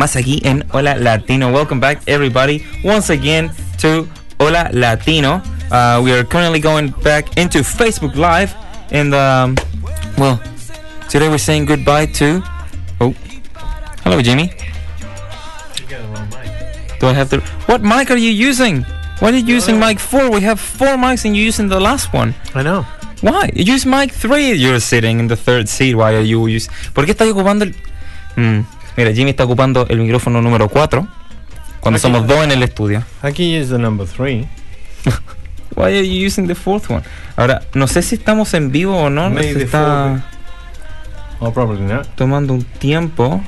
[0.00, 1.52] Más aquí en Hola Latino.
[1.52, 3.50] Welcome back, everybody, once again
[3.82, 5.42] to Hola Latino.
[5.70, 8.54] Uh, we are currently going back into Facebook Live,
[8.90, 9.56] and um,
[10.16, 10.40] well,
[11.10, 12.42] today we're saying goodbye to.
[13.02, 13.14] Oh,
[14.02, 14.50] hello, Jimmy.
[16.98, 18.86] Do I have the what mic are you using?
[19.18, 20.30] Why are you using mic four?
[20.30, 22.34] We have four mics, and you're using the last one.
[22.54, 22.86] I know.
[23.20, 23.50] Why?
[23.52, 24.54] You use mic 3.
[24.54, 25.94] You're sitting in the third seat.
[25.94, 26.70] Why are you use?
[26.94, 27.74] ¿Por qué estás ocupando el
[28.36, 28.64] Mm,
[28.96, 31.06] Mira, Jimmy está ocupando el micrófono número 4
[31.80, 32.02] cuando Aquí.
[32.02, 33.04] somos dos en el estudio.
[33.22, 34.46] Can use the number three.
[35.76, 37.02] Why are you using the fourth one?
[37.36, 39.30] Ahora, no sé si estamos en vivo o no.
[39.30, 40.24] Maybe se está
[41.38, 42.06] Oh, probably not.
[42.16, 43.40] tomando un tiempo.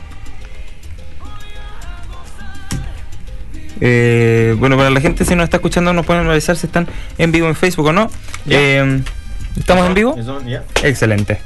[3.80, 6.86] Eh, bueno, para la gente si nos está escuchando nos pueden avisar si están
[7.18, 8.10] en vivo en Facebook o no.
[8.48, 9.02] Eh,
[9.58, 10.16] ¿Estamos en vivo?
[10.46, 10.62] Yeah.
[10.82, 11.40] Excelente.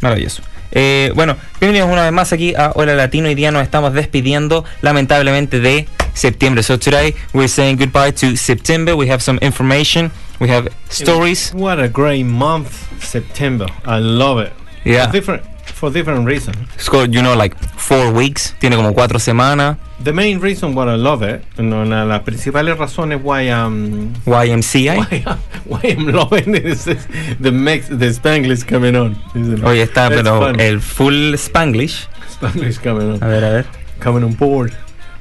[0.00, 0.42] Maravilloso.
[0.72, 3.28] Eh, bueno, bienvenidos una vez más aquí a Hola Latino.
[3.28, 6.62] Hoy día nos estamos despidiendo, lamentablemente, de septiembre.
[6.62, 8.94] So today we're saying goodbye to September.
[8.94, 10.12] We have some information.
[10.38, 11.52] We have stories.
[11.54, 12.70] What a great month,
[13.02, 13.66] September.
[13.84, 14.52] I love it.
[14.84, 15.10] Yeah.
[15.10, 15.42] Different,
[15.80, 16.56] for different reasons.
[16.74, 18.54] It's called, you know, like four weeks.
[18.60, 19.78] Tiene como cuatro semanas.
[20.04, 24.14] The main reason why I love it, no, una de las principales razones why I'm
[24.24, 24.96] YMCA.
[25.10, 27.06] why, I'm- why I'm loving it is this-
[27.40, 29.16] the mix, the Spanglish coming on.
[29.34, 32.06] Está, That's pero el full Spanglish.
[32.30, 33.66] Spanglish coming A ver, a ver.
[33.98, 34.72] coming on board.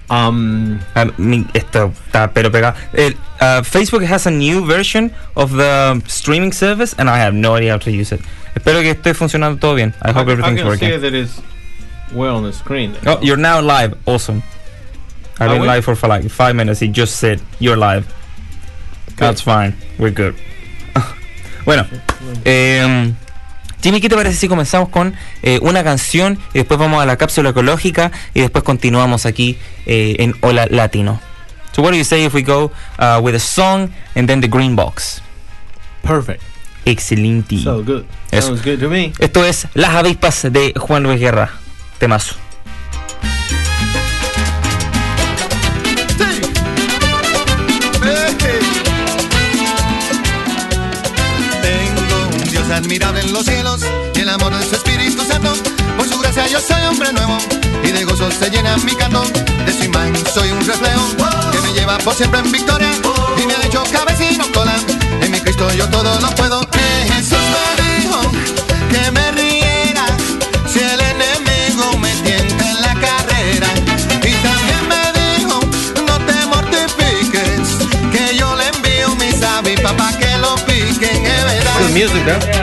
[0.10, 2.76] Um, A mí esto está pero pegado.
[2.94, 7.56] El, uh, Facebook has a new version of the streaming service and I have no
[7.56, 8.22] idea how to use it.
[8.56, 9.94] Espero que esté funcionando todo bien.
[10.02, 11.42] I hope I, I everything's can see that it's
[12.12, 12.96] well on the screen.
[13.06, 13.96] Oh, you're now live.
[14.08, 14.42] Awesome.
[15.40, 15.68] I've Are been we?
[15.68, 16.80] live for, for like five minutes.
[16.80, 18.12] He just said you're live.
[19.16, 19.76] That's fine.
[20.00, 20.36] We're good.
[21.66, 21.86] bueno,
[22.46, 23.14] eh,
[23.82, 27.18] Jimmy, ¿qué te parece si comenzamos con eh, una canción y después vamos a la
[27.18, 31.22] cápsula ecológica y después continuamos aquí eh, en Hola Latino?
[31.72, 34.48] So what do you say if we go uh, with a song and then the
[34.48, 35.22] green box?
[36.04, 36.42] Perfect.
[36.86, 37.64] Excelente.
[37.64, 38.06] So good.
[38.32, 39.14] Sounds good to me.
[39.20, 41.52] Esto es Las avispas de Juan Luis Guerra.
[42.00, 42.36] Temazo.
[52.80, 53.82] Dios admirable en los cielos
[54.16, 55.52] y el amor de su Espíritu Santo.
[55.98, 57.38] Por su gracia yo soy hombre nuevo
[57.84, 59.24] y de gozo se llena mi canto.
[59.66, 61.04] De su imagen soy un reflejo
[61.52, 62.90] que me lleva por siempre en victoria
[63.42, 64.76] y me ha hecho cabecino cola.
[65.22, 66.62] En mi Cristo yo todo lo puedo.
[66.62, 68.22] Eh, Jesús me dijo
[68.92, 70.06] que me riera
[70.72, 73.68] si el enemigo me tienta en la carrera.
[74.24, 75.60] Y también me dijo
[76.08, 77.68] no te mortifiques
[78.12, 82.59] que yo le envío mis avispas para que lo piquen, es verdad.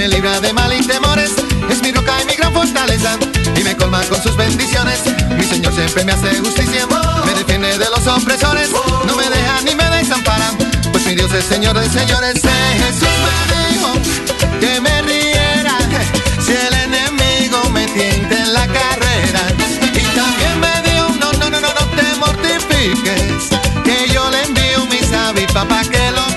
[0.00, 1.32] Me libra de mal y temores.
[1.68, 3.18] Es mi roca y mi gran fortaleza
[3.54, 5.00] y me colma con sus bendiciones.
[5.36, 6.86] Mi Señor siempre me hace justicia,
[7.26, 8.70] me defiende de los opresores.
[9.06, 10.52] No me deja ni me desampara,
[10.90, 12.36] pues mi Dios es Señor de señores.
[12.42, 13.92] Eh, Jesús me dijo
[14.58, 15.76] que me riera
[16.46, 19.42] si el enemigo me tienta en la carrera.
[19.92, 23.50] Y también me dijo, no, no, no, no, no te mortifiques,
[23.84, 26.29] que yo le envío mis avispas para que lo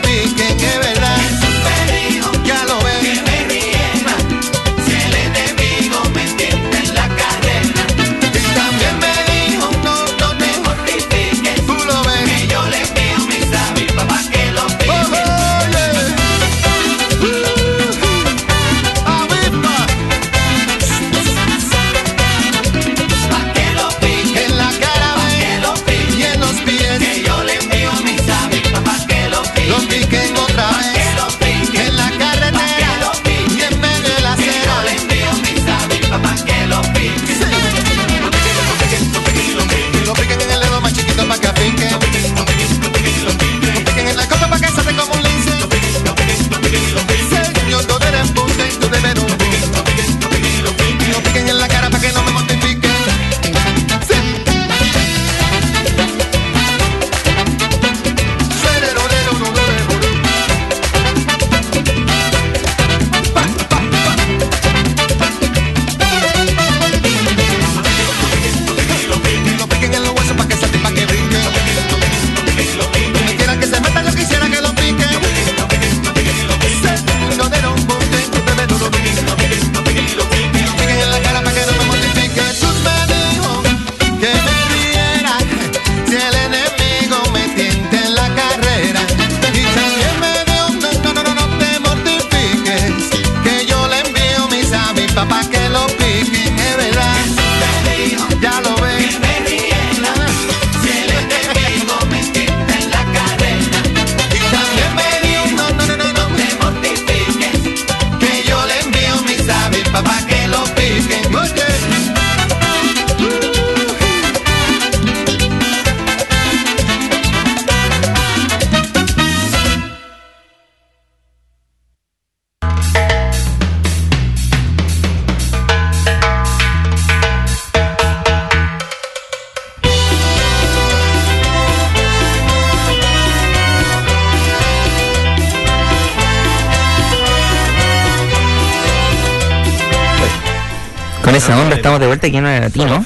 [141.83, 143.06] estamos de vuelta aquí en el latino.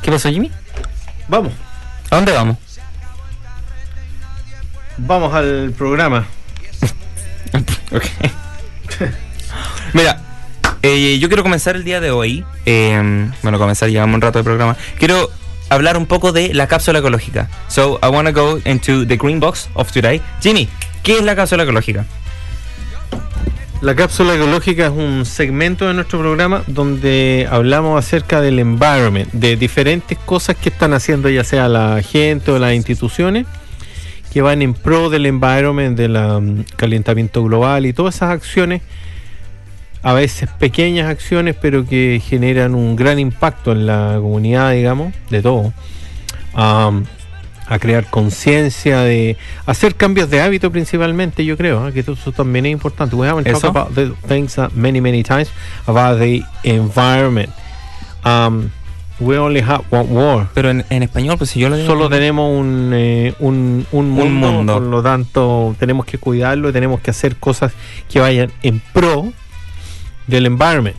[0.00, 0.50] ¿Qué pasó, Jimmy?
[1.28, 1.52] Vamos,
[2.10, 2.56] ¿A dónde vamos?
[4.96, 6.26] vamos al programa.
[7.92, 8.04] Ok.
[9.92, 10.20] Mira,
[10.82, 12.44] eh, yo quiero comenzar el día de hoy.
[12.66, 14.76] eh, bueno, comenzar, llevamos un rato de programa.
[14.98, 15.30] Quiero
[15.68, 17.48] hablar un poco de la cápsula ecológica.
[17.68, 20.20] So, I want to go into the green box of today.
[20.42, 20.68] Jimmy,
[21.04, 22.04] ¿qué es la cápsula ecológica?
[23.84, 29.56] La cápsula ecológica es un segmento de nuestro programa donde hablamos acerca del environment, de
[29.56, 33.46] diferentes cosas que están haciendo ya sea la gente o las instituciones
[34.32, 38.80] que van en pro del environment, del um, calentamiento global y todas esas acciones,
[40.02, 45.42] a veces pequeñas acciones, pero que generan un gran impacto en la comunidad, digamos, de
[45.42, 45.74] todo.
[47.66, 51.92] A crear conciencia de hacer cambios de hábito principalmente yo creo ¿eh?
[51.92, 55.48] que eso también es importante we haven't talked about the things uh, many many times
[55.86, 57.50] about the environment
[58.24, 58.70] um,
[59.20, 61.88] we only have one war Pero en, en español, pues si yo lo digo.
[61.88, 64.72] solo tenemos un, eh, un, un mundo, mundo.
[64.74, 67.72] por lo tanto tenemos que cuidarlo y tenemos que hacer cosas
[68.10, 69.32] que vayan en pro
[70.26, 70.96] del environment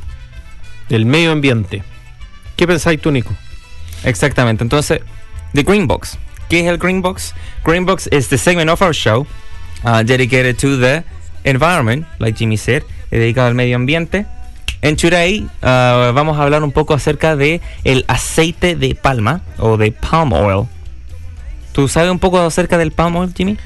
[0.87, 1.83] del medio ambiente
[2.55, 3.33] ¿qué pensáis tú Nico?
[4.03, 4.63] Exactamente.
[4.63, 5.01] Entonces,
[5.53, 6.17] The Green Box.
[6.49, 7.33] ¿Qué es el Green Box?
[7.63, 9.25] Green Box is the segment of our show
[9.83, 11.03] uh, dedicated to the
[11.43, 14.25] environment, like Jimmy said, eh, dedicado al medio ambiente.
[14.83, 19.77] And today uh, vamos a hablar un poco acerca de el aceite de palma o
[19.77, 20.67] de palm oil.
[21.71, 23.57] ¿Tú sabes un poco acerca del palm oil, Jimmy?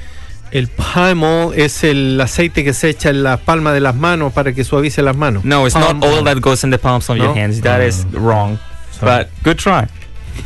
[0.51, 4.31] El palm oil es el aceite que se echa en la palma de las manos
[4.33, 5.43] para que suavice las manos.
[5.43, 7.35] No, it's Palm not oil that goes in the palms of your No?
[7.35, 7.59] hands.
[7.61, 8.57] That is wrong.
[8.91, 9.25] Sorry.
[9.25, 9.87] But good try.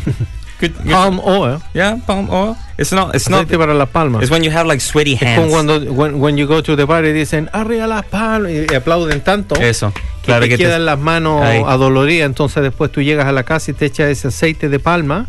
[0.70, 1.62] good, good- Palm oil.
[1.74, 2.56] yeah, palm oil.
[2.78, 3.14] It's not.
[3.16, 3.42] It's not.
[3.46, 4.22] Aceite para las palmas.
[4.24, 5.40] It's when you have like sweaty Es hands.
[5.40, 9.22] como cuando when, when you go to the party dicen arriba las palmas y, aplauden
[9.22, 9.92] tanto Eso.
[9.94, 11.62] que Claro te que te- quedan las manos Ahí.
[11.66, 12.26] adoloridas.
[12.26, 15.28] Entonces después tú llegas a la casa y te echas ese aceite de palma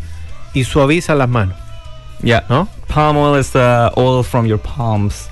[0.53, 1.55] y suaviza las manos,
[2.23, 2.45] Yeah.
[2.49, 2.67] ¿no?
[2.87, 5.27] Palm oil is the oil from your palms.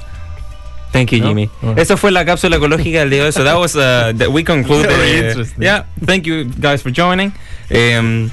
[0.92, 1.30] Thank you, No?
[1.30, 1.50] Jimmy.
[1.64, 1.74] Oh.
[1.76, 3.32] Esa fue la cápsula ecológica del día de hoy.
[3.32, 4.86] So that was uh, that we conclude.
[4.88, 5.64] Very uh, interesting.
[5.64, 5.86] yeah.
[6.06, 7.34] Thank you guys for joining.
[7.74, 8.30] Um,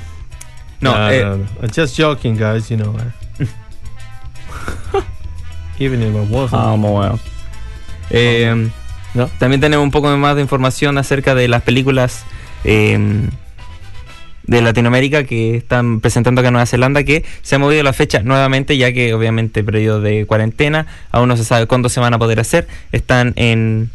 [0.80, 1.46] no, eh, no, no.
[1.74, 2.68] Just joking, guys.
[2.70, 2.94] You know.
[5.78, 6.62] Even if it wasn't.
[6.62, 7.18] palm oil.
[8.12, 8.72] Um,
[9.14, 9.28] No.
[9.38, 12.24] También tenemos un poco más de información acerca de las películas
[12.64, 13.28] um,
[14.44, 18.22] de Latinoamérica que están presentando acá en Nueva Zelanda, que se ha movido la fecha
[18.22, 22.18] nuevamente, ya que obviamente periodo de cuarentena, aún no se sabe cuándo se van a
[22.18, 22.68] poder hacer.
[22.92, 23.90] Están en,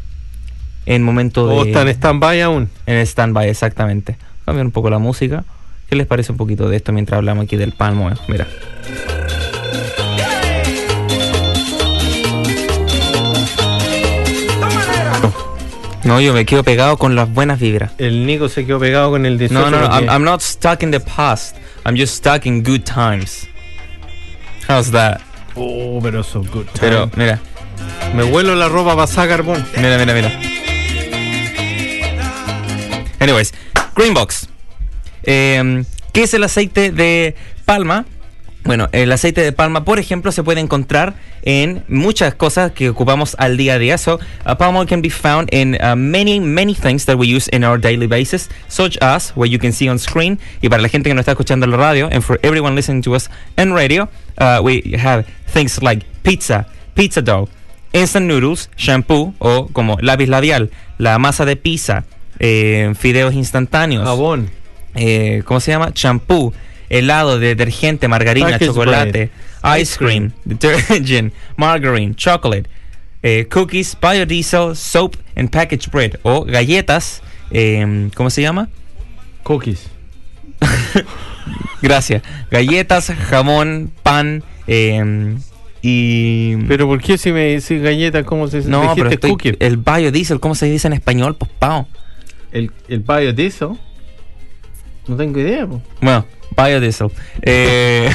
[0.84, 1.56] en momento de...
[1.56, 2.68] o están en stand-by aún.
[2.84, 4.16] En stand-by, exactamente.
[4.44, 5.44] Cambiar un poco la música.
[5.88, 8.18] ¿Qué les parece un poquito de esto mientras hablamos aquí del palm oil?
[8.28, 8.46] Mira.
[16.04, 17.90] No, yo me quedo pegado con las buenas vibras.
[17.98, 19.60] El Nico se quedó pegado con el 18.
[19.60, 19.92] No, no, no.
[19.92, 21.56] I'm, I'm not stuck in the past.
[21.84, 23.48] I'm just stuck in good times.
[24.68, 25.20] How's that?
[25.56, 26.66] Oh, pero so good.
[26.78, 27.40] Pero, mira,
[28.14, 29.64] Me huelo la ropa pasada carbón.
[29.76, 30.30] mira, mira, mira.
[33.18, 33.52] Anyways,
[33.96, 34.48] Green Box.
[35.26, 37.34] Eh, ¿Qué es el aceite de
[37.66, 38.06] palma?
[38.66, 43.36] Bueno, el aceite de palma, por ejemplo, se puede encontrar en muchas cosas que ocupamos
[43.38, 43.96] al día a día.
[43.96, 47.48] So, uh, palm oil can be found in uh, many, many things that we use
[47.52, 50.40] in our daily basis, such as what you can see on screen.
[50.62, 53.02] Y para la gente que nos está escuchando en la radio, and for everyone listening
[53.02, 56.66] to us in radio, uh, we have things like pizza,
[56.96, 57.48] pizza dough,
[57.92, 62.04] instant noodles, shampoo o como lápiz labial, la masa de pizza,
[62.40, 64.50] eh, fideos instantáneos Jabón.
[64.96, 65.92] Eh, ¿cómo se llama?
[65.92, 66.52] Champú,
[66.88, 69.30] helado, detergente, margarina, Packaged chocolate,
[69.62, 69.80] bread.
[69.80, 72.68] ice cream, detergent, margarine, chocolate,
[73.22, 78.68] eh, cookies, biodiesel, soap and packaged bread o galletas, eh, ¿cómo se llama?
[79.42, 79.88] Cookies.
[81.82, 82.22] Gracias.
[82.50, 85.36] Galletas, jamón, pan eh,
[85.82, 88.70] y Pero ¿por qué si me dices galleta, cómo se dice?
[88.70, 91.36] no, pero estoy- el biodiesel, ¿cómo se dice en español?
[91.36, 91.86] Pues pao.
[92.52, 93.70] El, el biodiesel.
[95.08, 95.66] No tengo idea.
[95.66, 95.80] po.
[96.00, 97.08] Bueno, biodiesel.
[97.42, 98.10] Eh,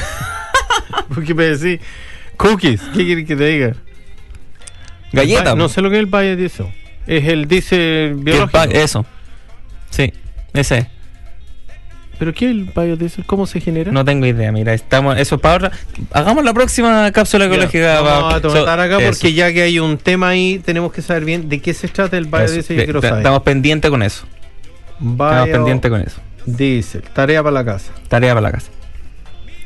[1.13, 1.79] ¿Por qué me decís
[2.37, 2.81] cookies?
[2.93, 3.75] ¿Qué quieres que te diga?
[5.11, 5.55] galleta.
[5.55, 6.67] No sé lo que es el biodiesel.
[7.07, 8.67] Es el diésel el biológico.
[8.67, 9.05] bi- eso.
[9.89, 10.13] Sí,
[10.53, 10.87] ese es.
[12.19, 13.25] ¿Pero qué es el biodiesel?
[13.25, 13.91] ¿Cómo se genera?
[13.91, 15.71] No tengo idea, mira, estamos, eso es para otra.
[16.11, 18.01] Hagamos la próxima cápsula ecológica.
[18.01, 20.93] Vamos va- a tomar so- acá eso, porque ya que hay un tema ahí, tenemos
[20.93, 22.37] que saber bien de qué se trata el eso.
[22.37, 22.77] biodiesel.
[22.85, 23.17] Te- saber.
[23.17, 24.25] Estamos pendientes con eso.
[25.01, 26.21] Estamos pendientes con eso.
[26.45, 27.03] Biodiesel.
[27.03, 27.91] Tarea para la casa.
[28.07, 28.71] Tarea para la casa.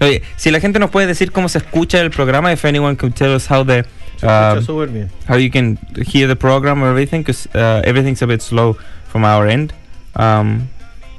[0.01, 3.13] Oye, si la gente nos puede decir cómo se escucha el programa, if anyone could
[3.13, 3.83] tell us how the
[4.17, 5.09] Se escucha um, súper bien.
[5.27, 8.77] how you can hear the program or everything, because uh, everything's a bit slow
[9.07, 9.73] from our end.
[10.15, 10.69] Um,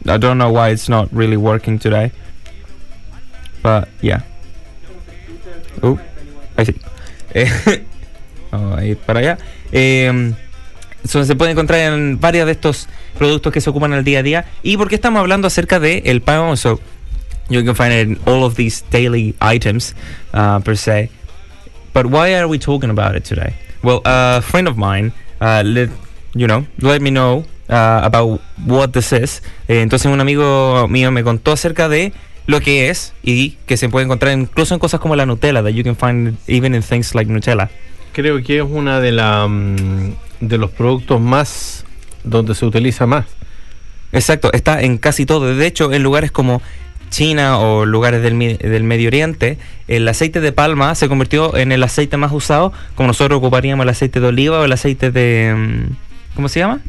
[0.07, 2.13] I don't know why it's not really working today.
[3.63, 4.21] But yeah.
[5.83, 5.99] Oh,
[6.57, 6.75] ahí sí.
[7.35, 7.51] Eh,
[8.51, 9.39] vamos a ir para allá.
[9.73, 10.33] Eh,
[11.07, 14.45] se puede encontrar en varios de estos productos que se ocupan el día a día.
[14.63, 16.57] ¿Y por qué estamos hablando acerca de el palm?
[16.57, 16.81] So,
[17.49, 19.95] you can find it in all of these daily items
[20.35, 21.11] uh, per se.
[21.93, 23.55] But why are we talking about it today?
[23.83, 25.91] Well, a friend of mine uh, let
[26.35, 29.43] you know let me know uh, about what this is.
[29.69, 32.13] Eh, entonces un amigo mío me contó acerca de
[32.47, 35.73] lo que es y que se puede encontrar incluso en cosas como la Nutella, that
[35.73, 37.71] you can find even in things like Nutella.
[38.13, 41.85] Creo que es una de la mm, de los productos más
[42.25, 43.27] donde se utiliza más.
[44.13, 45.55] Exacto, está en casi todo.
[45.55, 46.63] De hecho, en lugares como
[47.11, 51.83] China o lugares del, del Medio Oriente, el aceite de palma se convirtió en el
[51.83, 55.55] aceite más usado, como nosotros ocuparíamos el aceite de oliva o el aceite de...
[55.57, 56.81] mm, ¿Cómo se llama?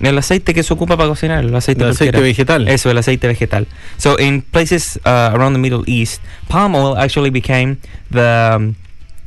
[0.00, 2.66] El aceite que se ocupa para cocinar, el aceite, El aceite vegetal.
[2.66, 3.68] Eso, el aceite vegetal.
[3.98, 7.76] So in places uh, around the Middle East, palm oil actually became
[8.10, 8.74] the, um,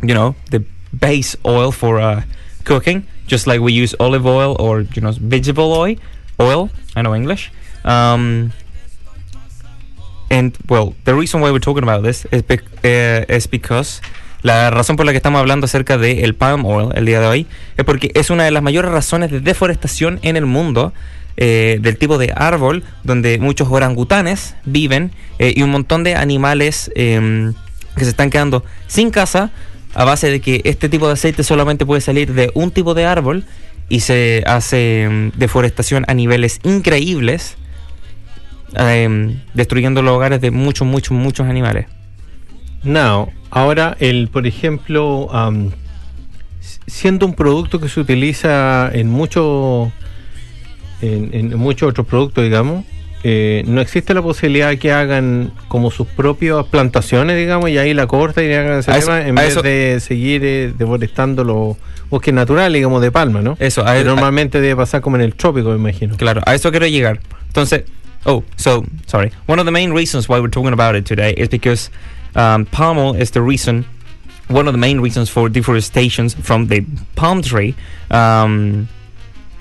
[0.02, 2.24] you know, the base oil for uh,
[2.66, 5.96] cooking, just like we use olive oil or you know vegetable oil.
[6.38, 7.50] Oil, I know English.
[7.86, 8.52] Um,
[10.30, 12.44] and well, the reason why we're talking about this is,
[12.84, 14.02] eh, because
[14.42, 17.26] la razón por la que estamos hablando acerca del el palm oil el día de
[17.26, 20.94] hoy es porque es una de las mayores razones de deforestación en el mundo
[21.38, 26.92] eh, del tipo de árbol donde muchos orangutanes viven eh, y un montón de animales
[26.96, 27.54] em,
[27.98, 29.52] que se están quedando sin casa
[29.96, 33.06] a base de que este tipo de aceite solamente puede salir de un tipo de
[33.06, 33.46] árbol
[33.90, 37.56] y se hace em, deforestación a niveles increíbles
[38.78, 41.86] em, destruyendo los hogares de muchos, muchos, muchos animales.
[42.84, 45.30] Now, ahora el, por ejemplo,
[46.62, 49.90] s- siendo un producto que se utiliza en muchos
[51.02, 52.84] en muchos otros productos, digamos,
[53.28, 57.96] eh, no existe la posibilidad de que hagan como sus propias plantaciones, digamos, y ahí
[57.96, 61.76] la cortan y hagan ese eso- tema en vez eso- de seguir eh, deforestando los
[62.12, 63.58] bosques naturales, digamos, de palma, ¿no?
[63.60, 66.16] Eso, a- Que a- normalmente debe pasar como en el trópico, me imagino.
[66.18, 67.20] Claro, a eso quiero llegar.
[67.48, 67.86] Entonces,
[68.26, 69.32] oh, so, sorry.
[69.48, 71.90] One of the main reasons why we're talking about it today is because
[72.36, 73.86] um, palm oil is the reason,
[74.50, 77.74] one of the main reasons for deforestation from the palm tree.
[78.12, 78.88] Um,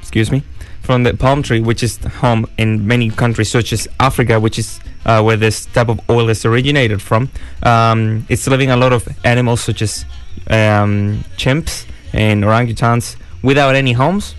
[0.02, 0.42] excuse me.
[0.84, 4.80] From the palm tree, which is home in many countries, such as Africa, which is
[5.06, 7.30] uh, where this type of oil is originated from.
[7.62, 10.04] Um, it's living a lot of animals, such as
[10.48, 14.34] um, chimps and orangutans, without any homes.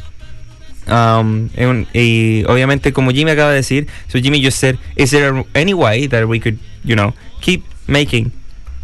[0.87, 5.73] Um, y obviamente, como Jimmy acaba de decir, so Jimmy just said, is there any
[5.73, 8.31] way that we could, you know, keep making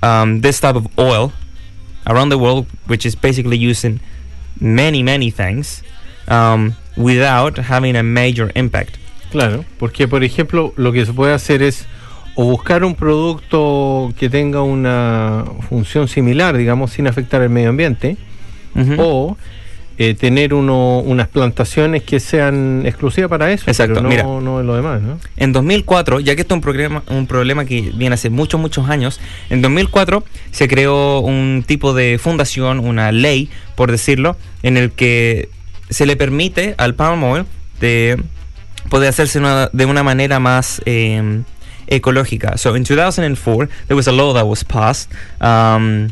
[0.02, 1.32] um, this type of oil
[2.08, 4.00] around the world, which is basically used in
[4.60, 5.84] many, many things,
[6.28, 8.98] um, without having a major impact?
[9.32, 11.88] Claro, porque por ejemplo lo que se puede hacer es
[12.36, 18.18] o buscar un producto que tenga una función similar, digamos, sin afectar el medio ambiente,
[18.98, 19.36] o
[19.98, 24.24] eh, tener uno, unas plantaciones que sean exclusivas para eso, Exacto, pero no, mira.
[24.24, 25.20] no en lo demás, ¿no?
[25.36, 28.90] En 2004, ya que esto es un problema, un problema que viene hace muchos, muchos
[28.90, 29.20] años,
[29.50, 35.50] en 2004 se creó un tipo de fundación, una ley, por decirlo, en el que
[35.92, 37.46] se le permite al palm oil
[37.80, 38.18] de
[38.90, 39.40] poder hacerse
[39.72, 41.44] de una manera más eh,
[41.88, 42.58] ecológica.
[42.58, 46.10] So in 2004, there was a law that was passed um,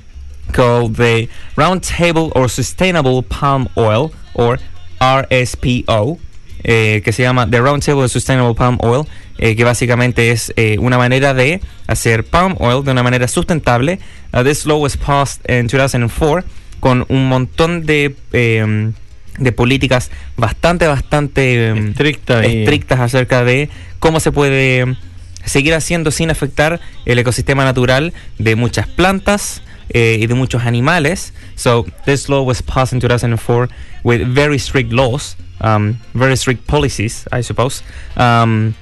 [0.51, 4.59] called the Roundtable or Sustainable Palm Oil, or
[4.99, 6.19] RSPO,
[6.63, 9.07] eh, que se llama The Roundtable of Sustainable Palm Oil,
[9.37, 13.99] eh, que básicamente es eh, una manera de hacer palm oil de una manera sustentable.
[14.33, 16.43] Uh, this law was passed in 2004
[16.81, 18.91] con un montón de, eh,
[19.39, 23.69] de políticas bastante, bastante em, Estricta estrictas acerca de
[23.99, 24.97] cómo se puede
[25.45, 31.33] seguir haciendo sin afectar el ecosistema natural de muchas plantas eh, y de muchos animales.
[31.55, 33.69] So this law was passed in 2004
[34.03, 37.83] with very strict laws, um, very strict policies, I suppose.
[38.15, 38.75] Um,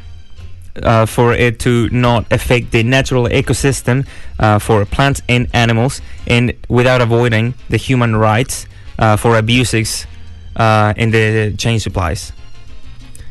[0.83, 4.05] uh, for it to not affect the natural ecosystem
[4.39, 8.67] uh, for plants and animals, and without avoiding the human rights
[8.99, 10.05] uh, for abuses
[10.57, 12.33] uh, in the chain supplies.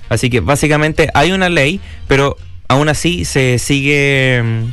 [0.08, 2.36] Así que básicamente hay una ley, pero
[2.68, 4.72] aún así se sigue mm,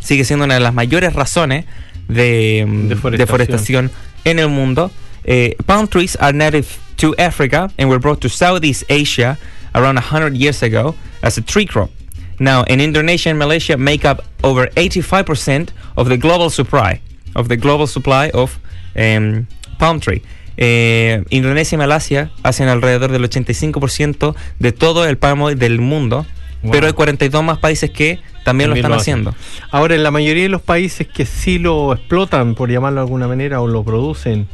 [0.00, 1.64] sigue siendo una de las mayores razones
[2.08, 3.18] de mm, Deforestación.
[3.18, 3.90] deforestación
[4.24, 4.90] en el mundo.
[5.24, 6.66] Eh, palm trees are native
[6.96, 9.38] to Africa and were brought to Southeast Asia
[9.74, 11.90] around 100 years ago as a tree crop.
[12.38, 17.00] Now, in Indonesia and Malaysia make up over 85% of the global supply
[17.34, 18.58] of the global supply of
[18.96, 19.46] um,
[19.78, 20.22] palm tree.
[20.56, 26.26] Eh, Indonesia y Malasia hacen alrededor del 85% de todo el palm oil del mundo,
[26.62, 26.72] Wow.
[26.72, 29.34] pero hay 42 más países que también, lo están lo haciendo.
[29.70, 33.28] Ahora, en la mayoría de los países que sí lo explotan, por llamarlo de alguna
[33.28, 34.48] manera, o lo producen,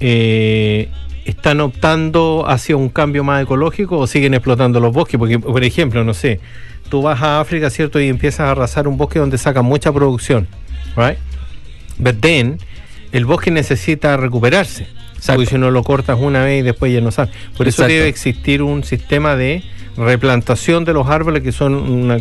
[0.00, 0.88] eh,
[1.24, 5.18] ¿están optando hacia un cambio más ecológico o siguen explotando los bosques?
[5.18, 6.40] Porque, por ejemplo, no sé,
[6.88, 8.00] tú vas a África, ¿cierto?
[8.00, 10.46] Y empiezas a arrasar un bosque donde sacan mucha producción,
[10.96, 11.18] ¿right?
[11.98, 12.58] But then,
[13.12, 14.86] el bosque necesita recuperarse.
[15.16, 15.34] Exacto.
[15.34, 17.34] Porque si no lo cortas una vez y después ya no sabes.
[17.56, 17.92] Por eso Exacto.
[17.94, 19.62] debe existir un sistema de
[19.96, 22.18] replantación de los árboles que son una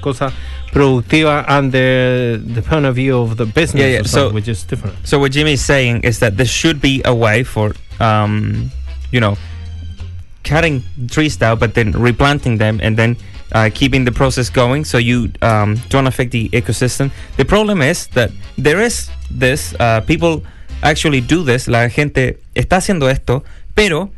[0.00, 0.30] cosa
[0.72, 4.94] productiva under the point of view of the business, Yeah, yeah, so- which is different.
[5.04, 8.70] So what Jimmy is saying is that there should be a way for, um,
[9.10, 9.36] you know,
[10.44, 13.16] cutting trees down, but then replanting them and then
[13.52, 17.10] uh, keeping the process going, so you um, don't affect the ecosystem.
[17.36, 19.74] The problem is that there is this.
[19.78, 20.42] Uh, people
[20.82, 21.68] actually do this.
[21.68, 24.10] La gente está haciendo esto, pero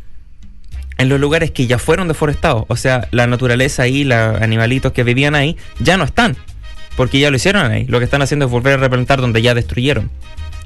[0.99, 5.05] en los lugares que ya fueron deforestados, o sea, la naturaleza ahí, los animalitos que
[5.05, 6.37] vivían ahí, ya no están.
[6.97, 7.85] Porque ya lo hicieron ahí.
[7.87, 10.11] Lo que están haciendo es volver a replantar donde ya destruyeron.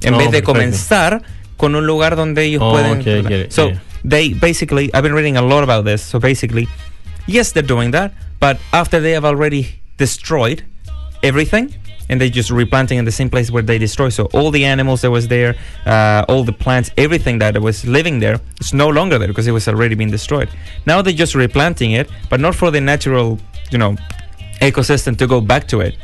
[0.01, 0.53] En Oh, vez de perfecto.
[0.53, 1.23] comenzar
[1.59, 3.01] con un lugar donde ellos Oh, pueden.
[3.01, 3.83] okay, so yeah.
[4.09, 6.01] they basically, I've been reading a lot about this.
[6.01, 6.67] So basically,
[7.27, 9.63] yes, they're doing that, but after they have already
[9.99, 10.65] destroyed
[11.23, 11.73] everything,
[12.09, 14.13] and they're just replanting in the same place where they destroyed.
[14.13, 15.55] So all the animals that was there,
[15.87, 19.53] uh, all the plants, everything that was living there, is no longer there because it
[19.53, 20.49] was already been destroyed.
[20.85, 23.39] Now they're just replanting it, but not for the natural,
[23.71, 23.95] you know,
[24.61, 25.95] ecosystem to go back to it,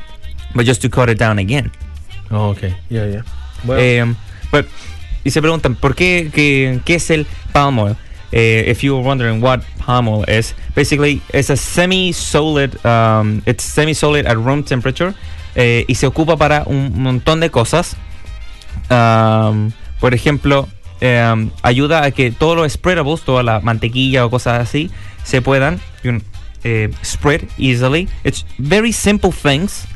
[0.55, 1.73] but just to cut it down again.
[2.31, 3.23] Oh, ok, Yeah, yeah.
[3.65, 4.17] Bueno, Um,
[4.53, 4.67] but,
[5.25, 7.97] y se preguntan, ¿por qué, qué, qué es el palm oil?
[8.33, 14.27] Eh, if you were wondering what oil is, basically it's a semi-solid, um, it's semi-solid
[14.27, 15.15] at room temperature
[15.55, 17.97] eh, y se ocupa para un montón de cosas.
[18.91, 20.69] Um, por ejemplo,
[21.01, 24.91] um, ayuda a que todos los spreadables, toda la mantequilla o cosas así,
[25.25, 25.81] se puedan
[26.65, 28.09] eh, spread easily.
[28.25, 29.87] It's very simple things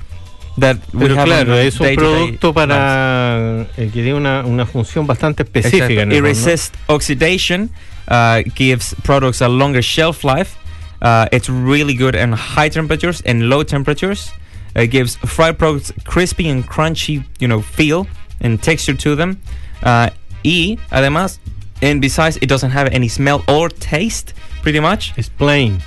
[0.58, 5.06] that we pero claro, a es un producto para eh, que tiene una, una función
[5.06, 5.84] bastante específica.
[5.84, 6.02] Exacto.
[6.02, 6.28] en It fondo, ¿no?
[6.28, 7.70] resists oxidation,
[8.08, 10.56] uh, gives products a longer shelf life.
[11.00, 14.30] Uh, it's really good in high temperatures and low temperatures.
[14.74, 18.06] It gives fried products crispy and crunchy, you know, feel
[18.40, 19.40] and texture to them.
[19.82, 20.10] Uh,
[20.44, 21.38] y además,
[21.82, 24.32] and besides, it doesn't have any smell or taste.
[24.62, 25.82] Pretty much, it's plain.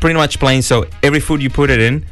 [0.00, 0.62] pretty much plain.
[0.62, 2.04] So every food you put it in,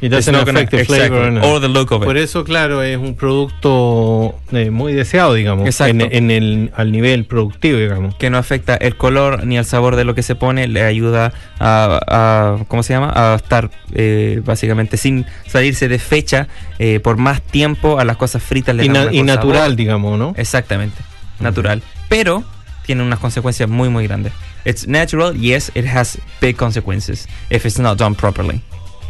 [0.00, 1.30] It doesn't affect the exactly, flavor.
[1.32, 1.40] no.
[1.54, 2.06] or the look of it.
[2.06, 6.04] Por eso, claro, es un producto eh, muy deseado, digamos, Exacto.
[6.04, 8.14] en, en el, al nivel productivo, digamos.
[8.16, 11.32] que no afecta el color ni el sabor de lo que se pone, le ayuda
[11.58, 13.12] a, a- ¿cómo se llama?
[13.14, 16.46] A estar eh, básicamente sin salirse de fecha
[16.78, 18.74] eh, por más tiempo a las cosas fritas.
[18.76, 19.76] le Y, na- y natural, sabor.
[19.76, 20.34] digamos, ¿no?
[20.36, 20.96] Exactamente,
[21.40, 21.82] natural.
[22.10, 22.44] Pero
[22.84, 24.32] tiene unas consecuencias muy muy grandes.
[24.66, 28.60] It's natural, yes, it has big consequences if it's not done properly.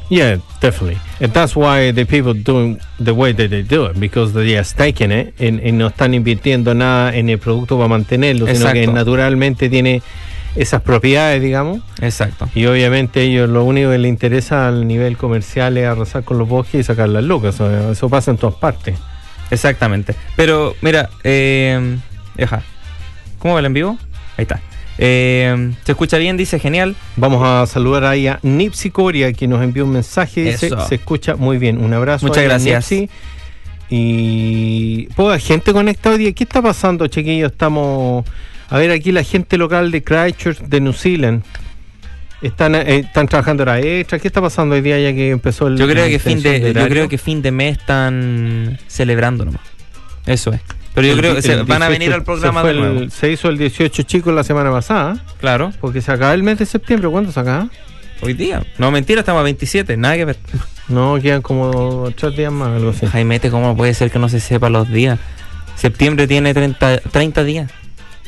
[0.09, 0.99] Yeah, definitely.
[1.21, 4.65] And that's why the people doing the way that they do it, because they are
[4.65, 8.81] staking it and, y no están invirtiendo nada en el producto para mantenerlo, sino que
[8.83, 8.93] Exacto.
[8.93, 10.03] naturalmente tiene
[10.55, 11.81] esas propiedades, digamos.
[12.01, 12.49] Exacto.
[12.55, 16.49] Y obviamente ellos lo único que les interesa al nivel comercial es arrasar con los
[16.49, 17.61] bosques y sacar las lucas.
[17.61, 18.97] Eso pasa en todas partes.
[19.51, 20.15] Exactamente.
[20.37, 21.97] Pero mira, eh,
[22.37, 22.63] deja.
[23.39, 23.99] ¿Cómo va el en vivo?
[24.37, 24.61] Ahí está.
[24.99, 26.37] Eh, ¿Se escucha bien?
[26.37, 26.97] Dice genial.
[27.17, 30.43] Vamos a saludar ahí a Nipsey Coria, que nos envió un mensaje.
[30.43, 30.87] Dice, Eso.
[30.87, 31.79] se escucha muy bien.
[31.79, 32.27] Un abrazo.
[32.27, 32.91] Muchas gracias.
[32.91, 33.11] Nipsey.
[33.89, 36.33] Y poca gente conectada hoy día.
[36.33, 37.53] ¿Qué está pasando, chiquillos?
[37.53, 38.25] Estamos.
[38.69, 41.45] A ver, aquí la gente local de Christchurch, de New Zealand.
[42.43, 44.19] Están, eh, están trabajando la extra.
[44.19, 46.89] ¿Qué está pasando hoy día ya que empezó el Yo creo que fin de, yo
[46.89, 49.63] creo que fin de mes están celebrando nomás.
[50.27, 50.61] Eso es.
[50.97, 52.81] Pero yo El creo que se van a 18 venir al se programa fue de
[52.81, 52.99] nuevo.
[53.01, 55.73] el- se hizo el 18 chicos la semana pasada, Claro.
[55.81, 57.09] porque se acaba el mes de septiembre.
[57.09, 57.69] ¿Cuándo se acaba?
[58.23, 58.65] Hoy día.
[58.79, 59.97] No, mentira, estamos a 27.
[59.97, 60.37] Nada que ver.
[60.89, 63.07] No, quedan como tres días más, algo así.
[63.07, 65.19] Jaimete, ¿cómo puede ser que no se sepa los días?
[65.77, 67.71] Septiembre tiene 30, 30 días.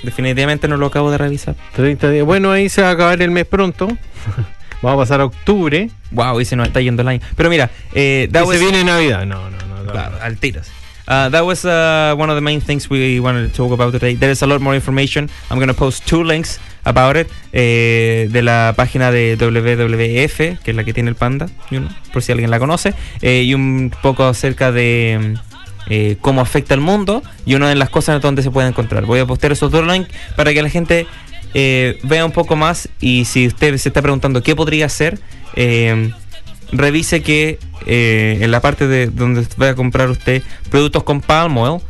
[0.02, 1.56] Definitivamente no lo acabo de revisar.
[1.74, 2.24] 30 días.
[2.26, 3.88] Bueno, ahí se va a acabar el mes pronto.
[4.82, 5.90] Vamos a pasar a octubre.
[6.12, 7.20] Wow, y se nos está yendo el año.
[7.34, 9.24] Pero mira, eh, that y se viene Navidad.
[9.26, 9.82] No, no, no.
[9.84, 9.90] no.
[9.92, 10.70] Claro, al tiras.
[11.08, 14.14] Uh, that was uh, one of the main things we wanted to talk about today.
[14.14, 15.30] There is a lot more information.
[15.50, 20.70] I'm going to post two links about it eh, de la página de WWF, que
[20.70, 22.92] es la que tiene el panda, you know, por si alguien la conoce,
[23.22, 25.38] eh, y un poco acerca de
[25.88, 29.06] eh, cómo afecta al mundo y una de las cosas donde se puede encontrar.
[29.06, 31.06] Voy a postear esos dos links para que la gente
[31.54, 35.18] eh, vea un poco más y si usted se está preguntando qué podría hacer,
[35.56, 36.12] eh,
[36.72, 41.56] revise que eh, en la parte de donde va a comprar usted productos con palm
[41.58, 41.80] oil,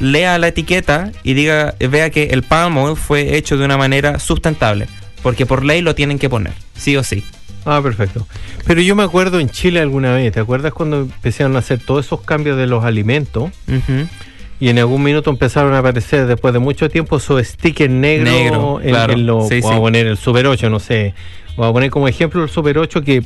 [0.00, 4.18] lea la etiqueta y diga, vea que el palm oil fue hecho de una manera
[4.18, 4.86] sustentable.
[5.22, 7.24] Porque por ley lo tienen que poner, sí o sí.
[7.64, 8.26] Ah, perfecto.
[8.66, 12.06] Pero yo me acuerdo en Chile alguna vez, ¿te acuerdas cuando empezaron a hacer todos
[12.06, 13.50] esos cambios de los alimentos?
[14.60, 18.88] Y en algún minuto empezaron a aparecer después de mucho tiempo stickers negros Negro, en,
[18.90, 19.12] claro.
[19.12, 21.14] en lo- Sí, voy a poner el Super 8, no sé.
[21.56, 23.22] Voy a poner como ejemplo el Super 8 que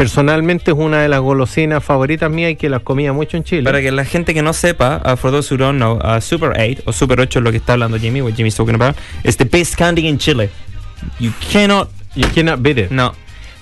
[0.00, 3.64] personalmente es una de las golosinas favoritas mías y que las comía mucho en Chile.
[3.64, 6.58] Para que la gente que no sepa, uh, for those who don't know, uh, Super
[6.58, 9.36] 8 o Super 8 es lo que está hablando Jimmy, what Jimmy's talking about, is
[9.36, 10.48] the best candy in Chile.
[11.18, 12.90] You cannot, You cannot beat it.
[12.90, 13.12] no.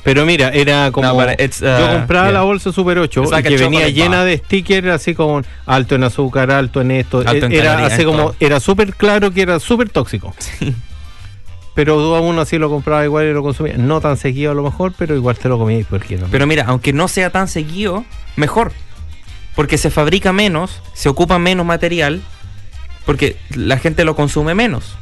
[0.05, 1.13] Pero mira, era como.
[1.13, 2.39] No, it's, uh, yo compraba yeah.
[2.39, 4.27] la bolsa Super 8 It's like y que venía llena bar.
[4.27, 7.25] de stickers así como alto en azúcar, alto en esto.
[7.27, 8.33] Alto en era así como.
[8.39, 10.33] Era súper claro que era súper tóxico.
[11.79, 13.75] Pero tú aún así lo compraba igual y lo consumía.
[13.79, 16.27] No tan seguido a lo mejor, pero igual te lo comías porque no.
[16.29, 18.73] Pero mira, aunque no sea tan seguido, mejor.
[19.55, 22.21] Porque se fabrica menos, se ocupa menos material,
[23.07, 24.97] porque la gente lo consume menos.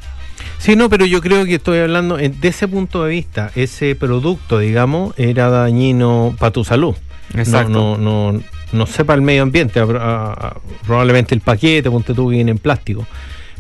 [0.59, 3.51] Sí, no, pero yo creo que estoy hablando en- de ese punto de vista.
[3.55, 6.95] Ese producto, digamos, era dañino para tu salud.
[7.35, 7.71] Exacto.
[7.71, 9.81] No, no, no, no sé para el medio ambiente.
[9.81, 13.07] a- a- a- probablemente el paquete, ponte tú, viene en plástico.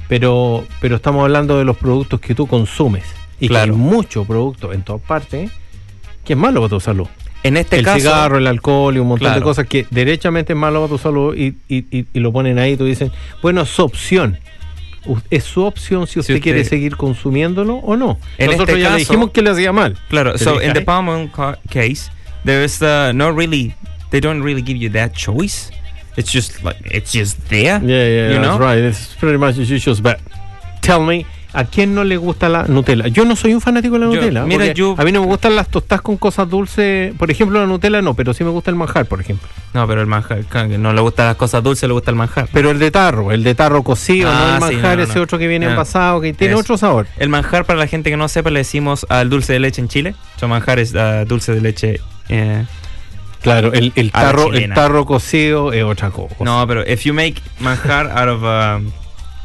[0.08, 3.04] Pero, pero estamos hablando de los productos que tú consumes.
[3.40, 3.72] Y Claro.
[3.74, 5.50] que hay muchos productos en todas partes
[6.24, 7.06] que es malo para tu salud.
[7.42, 10.58] En este el caso, cigarro, el alcohol y un montón de cosas que derechamente es
[10.58, 13.60] malo para tu salud y, y- y- y lo ponen ahí y tú dicen, bueno,
[13.62, 14.38] es su opción.
[15.30, 18.18] Es su opción si usted, usted- quiere seguir consumiéndolo o no.
[18.38, 19.96] En Nosotros este ya le caso- dijimos que le hacía mal.
[20.08, 21.30] claro, ¿Te so in the palm
[21.70, 22.10] case,
[22.44, 23.74] there is uh, no really,
[24.10, 25.70] they don't really give you that choice.
[26.16, 27.80] It's just like it's just there.
[27.82, 28.58] Yeah, yeah, you that's know?
[28.58, 28.78] right.
[28.82, 29.96] It's pretty much as usual.
[30.00, 30.18] But
[30.80, 33.08] tell me, ¿a quién no le gusta la Nutella?
[33.08, 34.44] Yo no soy un fanático de la Yo- Nutella.
[34.46, 37.12] mira, yo- a mí no me gustan las tostadas con cosas dulces.
[37.18, 39.46] Por ejemplo, la Nutella no, pero sí me gusta el manjar, por ejemplo.
[39.74, 40.38] No, pero el manjar,
[40.78, 42.48] no le gustan las cosas dulces, le gusta el manjar.
[42.50, 45.10] Pero el de tarro, el de tarro cocido, Ah, no el sí, manjar, no, no,
[45.10, 46.60] ese otro que viene Ah, envasado, que tiene eso.
[46.62, 47.06] otro sabor.
[47.18, 49.88] El manjar, para la gente que no sepa, le decimos al dulce de leche en
[49.88, 50.14] Chile.
[50.40, 52.00] So manjar es uh, dulce de leche.
[52.30, 52.64] eh,
[53.46, 56.34] Claro, el, el tarro, el tarro cocido es otra cosa.
[56.40, 58.92] no, pero if you make manjar out of um,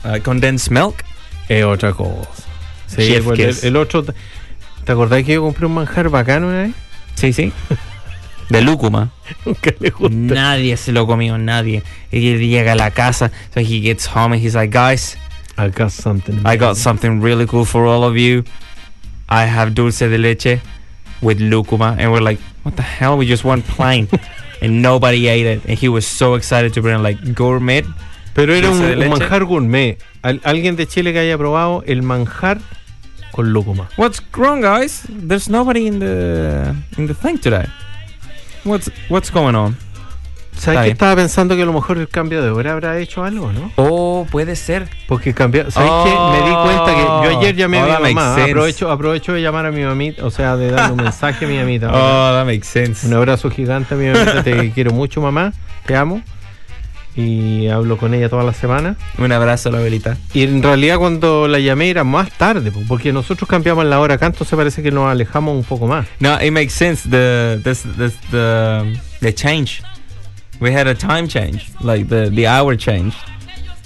[0.04, 1.04] uh, condensed milk,
[1.48, 2.28] Es otra cosa.
[2.88, 4.04] Sí, Chef pues, el, el otro.
[4.04, 6.72] ¿Te acordás que yo compré un manjar bacano una vez?
[7.14, 7.54] sí, sí,
[8.50, 9.12] de lúcuma.
[9.46, 10.16] Nunca le gusta.
[10.16, 11.84] Nadie se lo comió, nadie.
[12.12, 15.16] Y llega a la casa, so he gets home and he's like, guys,
[15.58, 16.42] I got something.
[16.44, 18.46] I got something really cool for all of you.
[19.30, 20.60] I have dulce de leche
[21.22, 21.96] with lucuma.
[22.00, 23.18] And we're like, what the hell?
[23.18, 24.08] We just went plain.
[24.62, 25.66] and nobody ate it.
[25.66, 27.84] And he was so excited to bring like gourmet.
[28.34, 29.98] Pero era un, manjar gourmet.
[30.24, 32.62] Al- alguien de Chile que haya probado el manjar
[33.34, 33.90] con lúcuma.
[33.98, 35.04] What's wrong, guys?
[35.10, 37.66] There's nobody in the in the thing today.
[38.64, 39.76] What's what's going on?
[40.58, 43.52] ¿Sabes que estaba pensando que a lo mejor el cambio de hora habrá hecho algo,
[43.52, 43.72] no?
[43.78, 44.88] Oh, puede ser.
[45.08, 45.72] Porque cambió.
[45.72, 46.04] ¿Sabes Oh.
[46.04, 46.40] qué?
[46.44, 48.44] Me di cuenta que yo ayer llamé Oh, a mi mamá.
[48.44, 51.58] Aprovecho, aprovecho de llamar a mi mamita, o sea, de darle un mensaje a mi
[51.58, 51.88] mamita.
[51.90, 53.08] Oh, that makes sense.
[53.08, 54.44] Un abrazo gigante a mi mamita.
[54.44, 55.52] Te quiero mucho, mamá.
[55.86, 56.22] Te amo.
[57.16, 58.96] Y hablo con ella toda la semana.
[59.18, 60.16] Un abrazo a la velita.
[60.34, 64.14] Y en realidad cuando la llamé era más tarde, po, porque nosotros cambiamos la hora
[64.16, 66.06] acá, entonces parece que nos alejamos un poco más.
[66.20, 67.10] No, it makes sense.
[67.10, 69.82] The this this the the change.
[70.62, 73.18] We had a time change, like the the hour changed,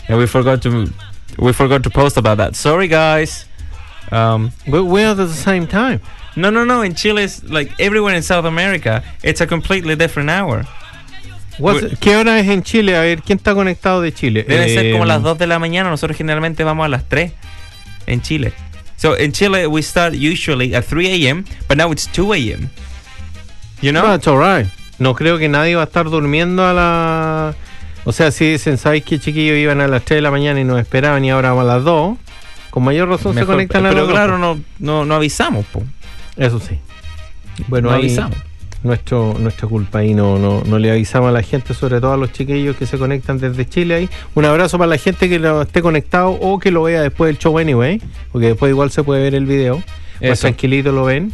[0.10, 0.92] and we forgot to
[1.40, 2.56] we forgot to post about that.
[2.56, 3.46] Sorry, guys.
[4.12, 6.00] Um, We, we are at the same time.
[6.36, 6.82] no, no, no.
[6.84, 10.66] In Chile, it's like everywhere in South America, it's a completely different hour.
[11.58, 12.94] What's- ¿Qué hora es en Chile?
[12.98, 14.44] A ver, ¿quién está conectado de Chile?
[14.48, 15.90] Deben ser Eh, como las 2 de la mañana.
[15.90, 17.32] Nosotros generalmente vamos a las 3
[18.08, 18.52] en Chile.
[18.98, 22.70] So in Chile, we start usually at 3 a.m., but now it's 2 a.m.
[23.82, 24.04] You know?
[24.06, 24.68] That's alright.
[24.99, 27.55] No creo que nadie va a estar durmiendo a la...
[28.05, 30.63] O sea, si dicen, ¿sabéis que chiquillos iban a las 3 de la mañana y
[30.63, 32.17] nos esperaban y ahora a las 2?
[32.75, 35.81] Con mayor razón se conectan a pero las dos, claro, no, no, no avisamos, po.
[36.36, 36.77] Eso sí.
[37.69, 38.38] Bueno, no ahí avisamos.
[38.84, 42.17] nuestro, nuestra culpa ahí no, no, no le avisamos a la gente, sobre todo a
[42.17, 44.10] los chiquillos que se conectan desde Chile ahí.
[44.34, 47.38] Un abrazo para la gente que lo esté conectado o que lo vea después del
[47.38, 48.01] show anyway,
[48.34, 49.77] porque después igual se puede ver el video.
[49.77, 50.41] Más Eso.
[50.41, 51.31] tranquilito lo ven.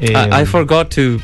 [0.00, 1.20] Eh, I, I forgot to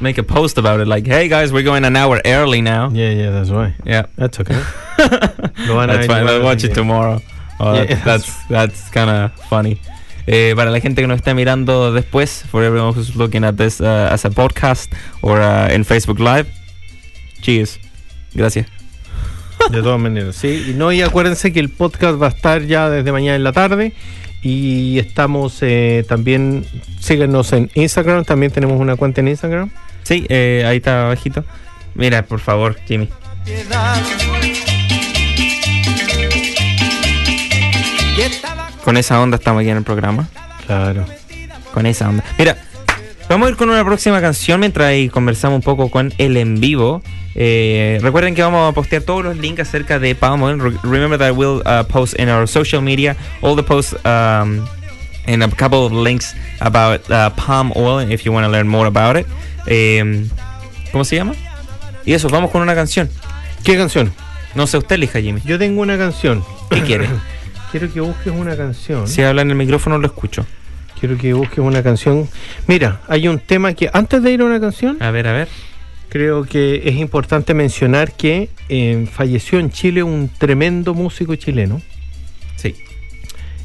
[0.00, 0.86] make a post about it.
[0.88, 2.90] Like, hey guys, we're going an hour early now.
[2.90, 3.74] Yeah, yeah, that's right.
[3.84, 4.06] Yeah.
[4.16, 4.60] That's okay.
[4.96, 6.26] That's fine.
[6.28, 7.20] I'll watch it tomorrow.
[7.58, 9.80] Oh, Yeah, that- that's that's kind of funny.
[10.28, 13.80] Eh, para la gente que nos esté mirando después, for everyone who's looking at this
[13.80, 14.88] uh, as a podcast
[15.22, 16.48] or uh, in Facebook Live,
[17.42, 17.78] cheers.
[18.34, 18.66] Gracias.
[19.70, 20.66] De todas maneras, sí.
[20.68, 23.52] Y no, y acuérdense que el podcast va a estar ya desde mañana en la
[23.52, 23.92] tarde.
[24.42, 26.66] Y estamos eh, también,
[27.00, 29.70] síguenos en Instagram, también tenemos una cuenta en Instagram.
[30.06, 31.44] Sí, eh, ahí está abajito.
[31.96, 33.08] Mira, por favor, Jimmy.
[38.84, 40.28] Con esa onda estamos aquí en el programa.
[40.66, 41.04] Claro.
[41.74, 42.22] Con esa onda.
[42.38, 42.56] Mira,
[43.28, 46.60] vamos a ir con una próxima canción mientras ahí conversamos un poco con el en
[46.60, 47.02] vivo.
[47.34, 50.60] Eh, recuerden que vamos a postear todos los links acerca de Palm Oil.
[50.60, 54.66] Re- Remember that we'll uh, post in our social media all the posts um,
[55.26, 58.86] and a couple of links about uh, palm oil if you want to learn more
[58.86, 59.26] about it.
[59.66, 60.26] Eh,
[60.92, 61.34] ¿Cómo se llama?
[62.04, 63.10] Y eso, vamos con una canción.
[63.64, 64.12] ¿Qué canción?
[64.54, 65.40] No sé, usted elija, Jimmy.
[65.44, 66.44] Yo tengo una canción.
[66.70, 67.08] ¿Qué quiere?
[67.70, 69.06] Quiero que busques una canción.
[69.08, 70.46] Si habla en el micrófono, lo escucho.
[70.98, 72.28] Quiero que busques una canción.
[72.66, 75.48] Mira, hay un tema que antes de ir a una canción, A ver, a ver.
[76.08, 81.82] creo que es importante mencionar que eh, falleció en Chile un tremendo músico chileno.
[82.54, 82.76] Sí.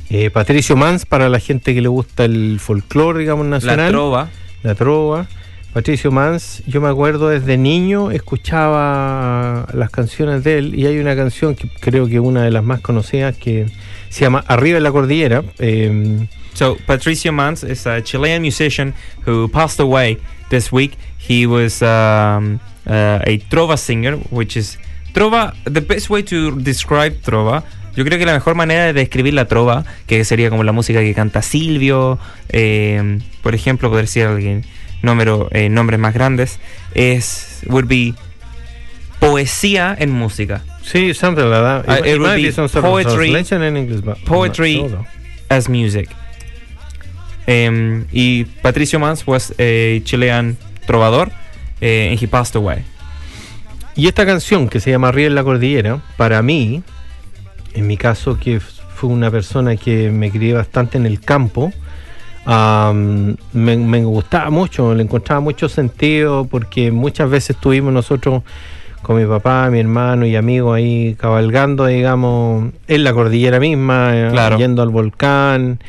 [0.10, 3.78] Eh, Patricio Mans, para la gente que le gusta el folclore, digamos, nacional.
[3.78, 4.30] La trova.
[4.64, 5.28] La trova.
[5.74, 11.16] Patricio Mans, yo me acuerdo desde niño, escuchaba las canciones de él y hay una
[11.16, 13.68] canción que creo que una de las más conocidas que
[14.10, 15.44] se llama Arriba en la Cordillera.
[15.60, 18.94] eh, So Patricio Mans is a Chilean musician
[19.26, 20.18] who passed away
[20.50, 20.98] this week.
[21.18, 24.78] He was um, uh, a trova singer, which is
[25.14, 25.54] trova.
[25.64, 27.64] The best way to describe trova,
[27.96, 31.00] yo creo que la mejor manera de describir la trova, que sería como la música
[31.00, 34.66] que canta Silvio, eh, por ejemplo, poder decir alguien
[35.02, 36.60] número, eh, nombres más grandes,
[36.94, 38.14] es would be
[39.20, 40.64] poesía en música.
[40.84, 41.88] sí, something like that.
[41.88, 45.06] Uh, it would might be poetry- in English, but poetry sure,
[45.50, 46.10] as music.
[47.48, 51.32] Um, y Patricio Mans was a Chilean trovador,
[51.82, 52.84] eh, and he passed away.
[53.96, 56.82] Y esta canción que se llama Arriba en la Cordillera, para mí,
[57.74, 61.74] en mi caso que fue una persona que me crié bastante en el campo,
[62.46, 68.44] am, me, me gustaba mucho, le encontraba mucho sentido porque muchas veces estuvimos nosotros
[69.02, 74.58] con mi papá, mi hermano y amigos ahí cabalgando, digamos, en la cordillera misma, Claro.
[74.58, 75.80] yendo al volcán.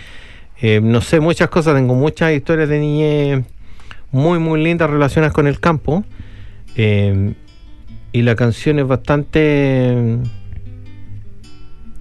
[0.60, 3.44] Eh, no sé, muchas cosas, tengo muchas historias de niñez
[4.12, 6.04] muy, muy lindas relacionadas con el campo.
[6.76, 7.34] Eh,
[8.12, 10.18] y la canción es bastante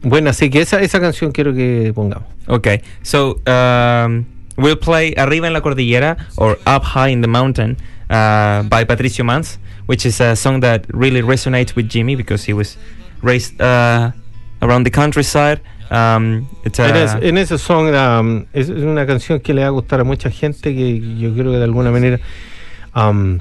[0.03, 2.27] buena, así que esa, esa canción quiero que pongamos.
[2.47, 4.25] Okay, so um,
[4.57, 7.77] we'll play Arriba en la Cordillera or Up High in the Mountain
[8.09, 12.53] uh, by Patricio Mans, which is a song that really resonates with Jimmy because he
[12.53, 12.77] was
[13.21, 14.11] raised uh,
[14.61, 15.61] around the countryside.
[15.89, 20.73] Um, it's a, song um, es, una canción que le va a a mucha gente
[20.73, 22.19] que yo creo que de alguna manera
[22.95, 23.39] um,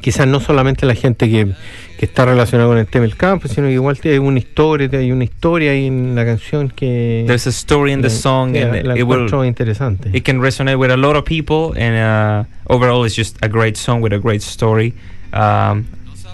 [0.00, 1.52] quizás no solamente la gente que,
[1.98, 5.12] que está relacionada con el tema del campo, sino que igual hay una historia, hay
[5.12, 8.96] una historia ahí en la canción que there's a story in the song, and la
[8.96, 10.10] it will interesante.
[10.12, 13.76] it can resonate with a lot of people and uh, overall it's just a great
[13.76, 14.94] song with a great story.
[15.32, 15.86] Um,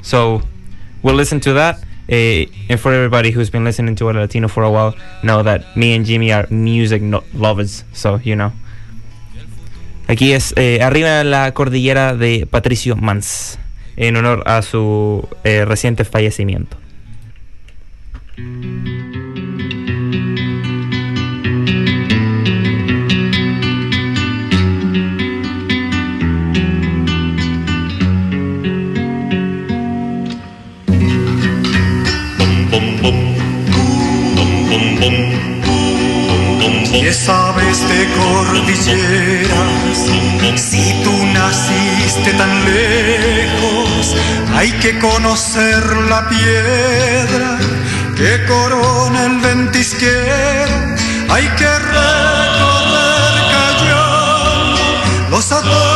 [0.03, 0.43] so
[1.03, 1.79] we'll listen to that.
[2.09, 5.77] Uh, and for everybody who's been listening to a latino for a while know that
[5.77, 8.53] me and jimmy are music no- lovers so you know
[10.07, 13.59] aquí es eh, arriba la cordillera de patricio mans
[13.97, 16.77] en honor a su eh, reciente fallecimiento
[37.01, 39.99] ¿Qué sabes de cordilleras?
[40.57, 44.17] Si tú naciste tan lejos,
[44.55, 47.59] hay que conocer la piedra
[48.17, 50.97] que corona el ventisquero.
[51.29, 54.81] Hay que recorrer callando
[55.31, 55.96] los atajos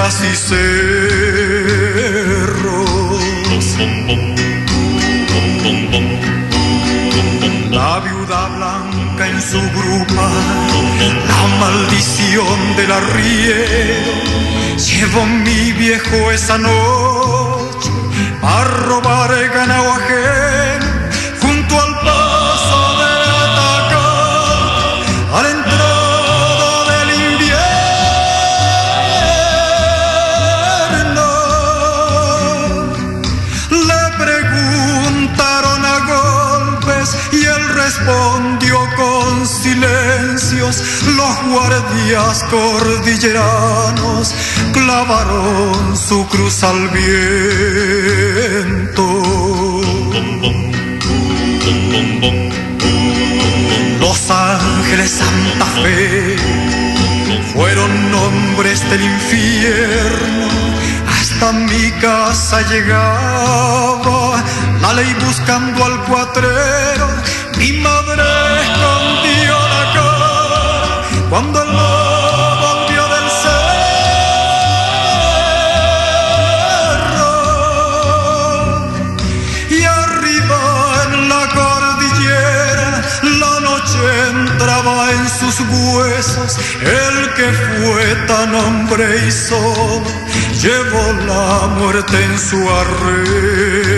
[0.00, 1.80] piedras y cerros.
[7.70, 10.28] La viuda blanca en su grupa,
[11.28, 14.12] la maldición del arriero.
[14.76, 17.90] Llevó mi viejo esa noche
[18.42, 19.92] a robar el ganado
[42.50, 44.34] cordilleranos
[44.72, 47.22] clavaron su cruz al viento.
[54.00, 56.36] Los ángeles Santa Fe
[57.52, 60.48] fueron nombres del infierno.
[61.20, 64.42] Hasta mi casa llegaba
[64.80, 67.06] la ley buscando al cuatrero.
[67.56, 68.24] Mi madre
[68.62, 70.30] escondió la cara
[71.30, 71.69] cuando
[86.40, 90.02] El que fue tan hombre y solo
[90.62, 93.90] llevó la muerte en su arreo.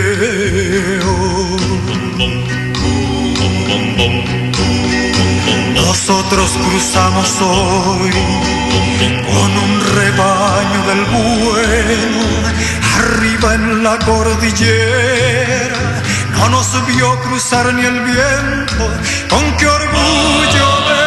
[5.75, 8.11] Nosotros cruzamos hoy
[9.25, 12.23] con un rebaño del bueno,
[12.99, 15.81] arriba en la cordillera.
[16.39, 18.91] No nos vio cruzar ni el viento,
[19.31, 21.02] con qué orgullo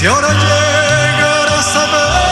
[0.00, 2.24] si ahora llegara a saberlo.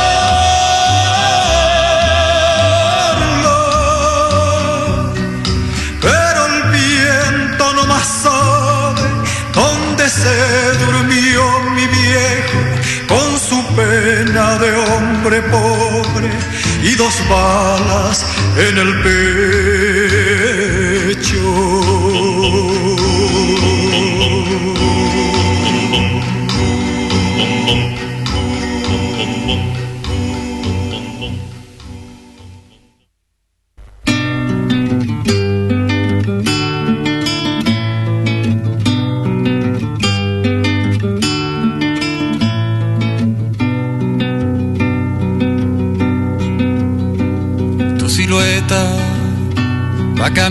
[6.01, 9.03] Pero el viento no más sabe
[9.53, 10.37] dónde se
[10.83, 11.43] durmió
[11.77, 12.59] mi viejo
[13.07, 16.31] con su pena de hombre pobre
[16.83, 18.25] y dos balas
[18.57, 19.03] en el
[21.13, 22.78] pecho.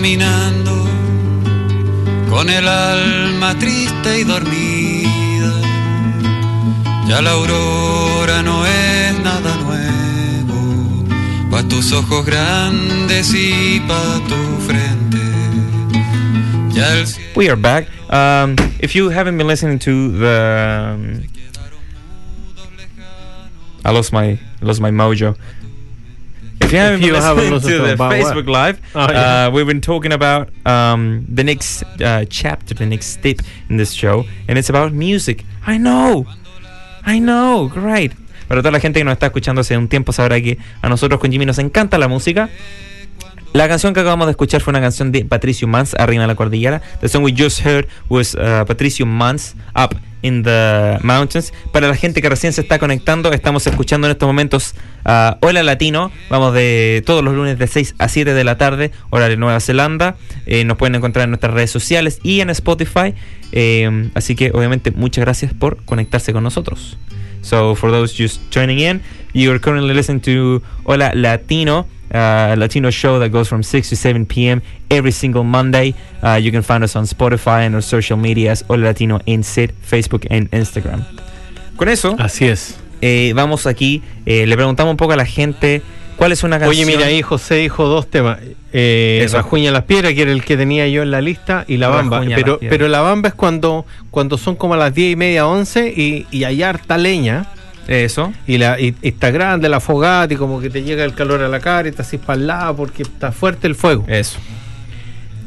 [0.08, 0.72] Caminando
[2.30, 5.52] con el alma triste y dormida.
[7.06, 11.04] Ya la aurora no es nada nuevo,
[11.50, 15.18] pa' tus ojos grandes y pa' tu frente.
[16.70, 17.88] Ya el We are back.
[18.10, 21.22] Um, if you haven't been listening to the, um,
[23.84, 25.36] I lost my lost my mojo.
[26.68, 28.34] If you haven't been listening listened to the about what?
[28.36, 29.46] Facebook Live, Oh, yeah.
[29.46, 33.36] uh, we've been talking about um, the next uh, chapter, the next step
[33.70, 35.44] in this show, and it's about music.
[35.66, 36.26] I know,
[37.06, 38.12] I know, great.
[38.48, 41.18] Para toda la gente que nos está escuchando hace un tiempo sabrá que a nosotros
[41.20, 42.50] con Jimmy nos encanta la música.
[43.54, 46.82] La canción que acabamos de escuchar fue una canción de Patricio Mans, Arriba la Cordillera.
[47.00, 51.52] The song we just heard was uh, Patricio Mans, Up in the Mountains.
[51.72, 54.74] Para la gente que recién se está conectando, estamos escuchando en estos momentos
[55.06, 56.12] uh, Hola Latino.
[56.28, 59.60] Vamos de todos los lunes de 6 a 7 de la tarde, hora de Nueva
[59.60, 60.16] Zelanda.
[60.46, 63.14] Eh, nos pueden encontrar en nuestras redes sociales y en Spotify.
[63.52, 66.98] Eh, así que obviamente muchas gracias por conectarse con nosotros.
[67.40, 69.00] So for those just joining in,
[69.32, 73.88] you are currently listening to Hola Latino, uh, a Latino show that goes from 6
[73.90, 74.62] to 7 p.m.
[74.90, 75.94] every single Monday.
[76.22, 80.26] Uh, you can find us on Spotify and our social medias, Hola Latino SID, Facebook
[80.30, 81.04] and Instagram.
[81.76, 82.76] Con eso, Así es.
[83.00, 85.82] eh, vamos aquí, eh, le preguntamos un poco a la gente
[86.16, 86.86] cuál es una canción.
[86.88, 88.38] Oye, mira ahí José dijo dos temas.
[88.72, 89.36] Eh, Eso.
[89.36, 92.18] Rajuña las piedras, que era el que tenía yo en la lista, y la bamba.
[92.18, 95.46] Rajuña Pero, pero la bamba es cuando, cuando son como a las 10 y media,
[95.46, 97.46] 11 y, y hay harta leña.
[97.88, 98.32] Eso.
[98.46, 101.42] Y, la, y, y está grande la fogata y como que te llega el calor
[101.42, 101.92] a la cara y
[102.34, 104.04] el lado porque está fuerte el fuego.
[104.08, 104.38] Eso.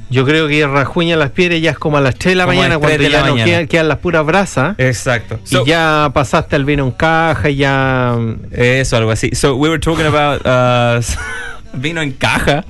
[0.10, 2.58] Yo creo que Rajuña las piedras ya es como a las 3 de la Como
[2.58, 4.76] mañana cuando 3 de ya la no quedan, quedan las puras brasas.
[4.78, 5.40] Exacto.
[5.50, 8.18] y ya pasaste al vino en caja y ya...
[8.52, 9.30] Eso, algo así.
[9.34, 11.02] So we were talking about uh,
[11.78, 12.66] vino en caja.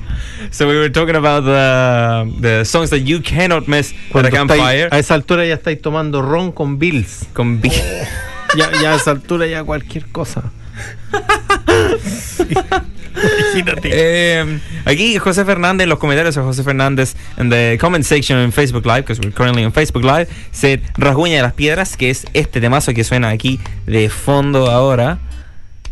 [0.51, 4.31] So we were talking about the the songs that you cannot miss at Cuando a
[4.31, 4.83] campfire.
[4.85, 7.25] estáis- a esa altura ya estáis tomando ron con Bills.
[7.33, 7.71] Con vi-
[8.57, 10.51] Ya, ya a esa altura ya cualquier cosa.
[13.53, 13.89] Imagínate.
[13.93, 18.51] Eh, aquí José Fernández, en los comentarios de José Fernández en the comment section en
[18.51, 22.25] Facebook Live, because we're currently on Facebook Live, said Rasguña de las Piedras, que es
[22.33, 25.19] este temazo que suena aquí de fondo ahora.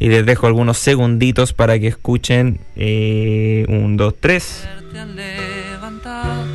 [0.01, 2.61] Y les dejo algunos segunditos para que escuchen.
[2.77, 4.65] Eh, un, dos, tres.
[4.93, 6.45] te han levantado.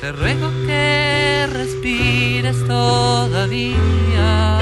[0.00, 4.60] Te ruego que respires todavía.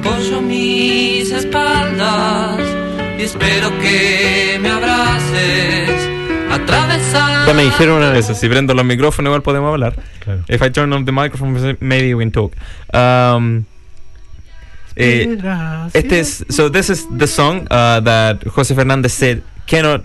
[0.00, 2.58] Apoyo mis espaldas
[3.18, 5.90] y espero que me abraces
[6.50, 7.46] atravesar.
[7.46, 8.26] Ya me dijeron una vez.
[8.26, 9.96] Si prendo los micrófonos igual podemos hablar.
[10.20, 10.42] Claro.
[10.48, 12.54] If I turn on the microphone, maybe we can talk.
[12.94, 13.66] Um,
[14.96, 15.36] eh,
[15.92, 20.02] este es, so this is the song uh, that José Fernández said cannot,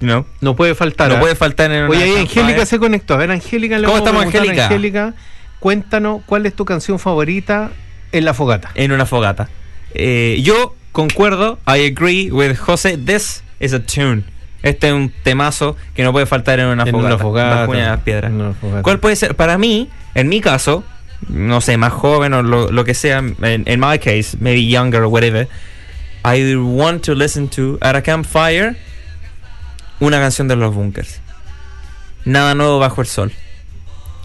[0.00, 1.10] you know, No puede faltar.
[1.10, 1.20] no ¿ah?
[1.20, 2.16] puede faltar en Oye, ahí.
[2.16, 3.12] Angélica se conectó.
[3.12, 4.24] A ver, Angélica, le ¿Cómo estamos?
[4.24, 5.12] Angélica,
[5.60, 7.72] cuéntanos cuál es tu canción favorita
[8.18, 8.70] en la fogata.
[8.74, 9.48] en una fogata.
[9.94, 14.24] Eh, yo concuerdo, I agree with José, this is a tune.
[14.62, 17.14] Este es un temazo que no puede faltar en una En fogata.
[17.14, 18.30] una fogata, de las piedras.
[18.30, 18.82] en una fogata.
[18.82, 19.34] ¿Cuál puede ser?
[19.36, 20.84] Para mí, en mi caso,
[21.28, 25.02] no sé, más joven o lo, lo que sea, en in my case, maybe younger
[25.02, 25.48] or whatever,
[26.24, 28.76] I want to listen to at a campfire
[30.00, 31.20] una canción de los bunkers.
[32.24, 33.32] Nada nuevo bajo el sol.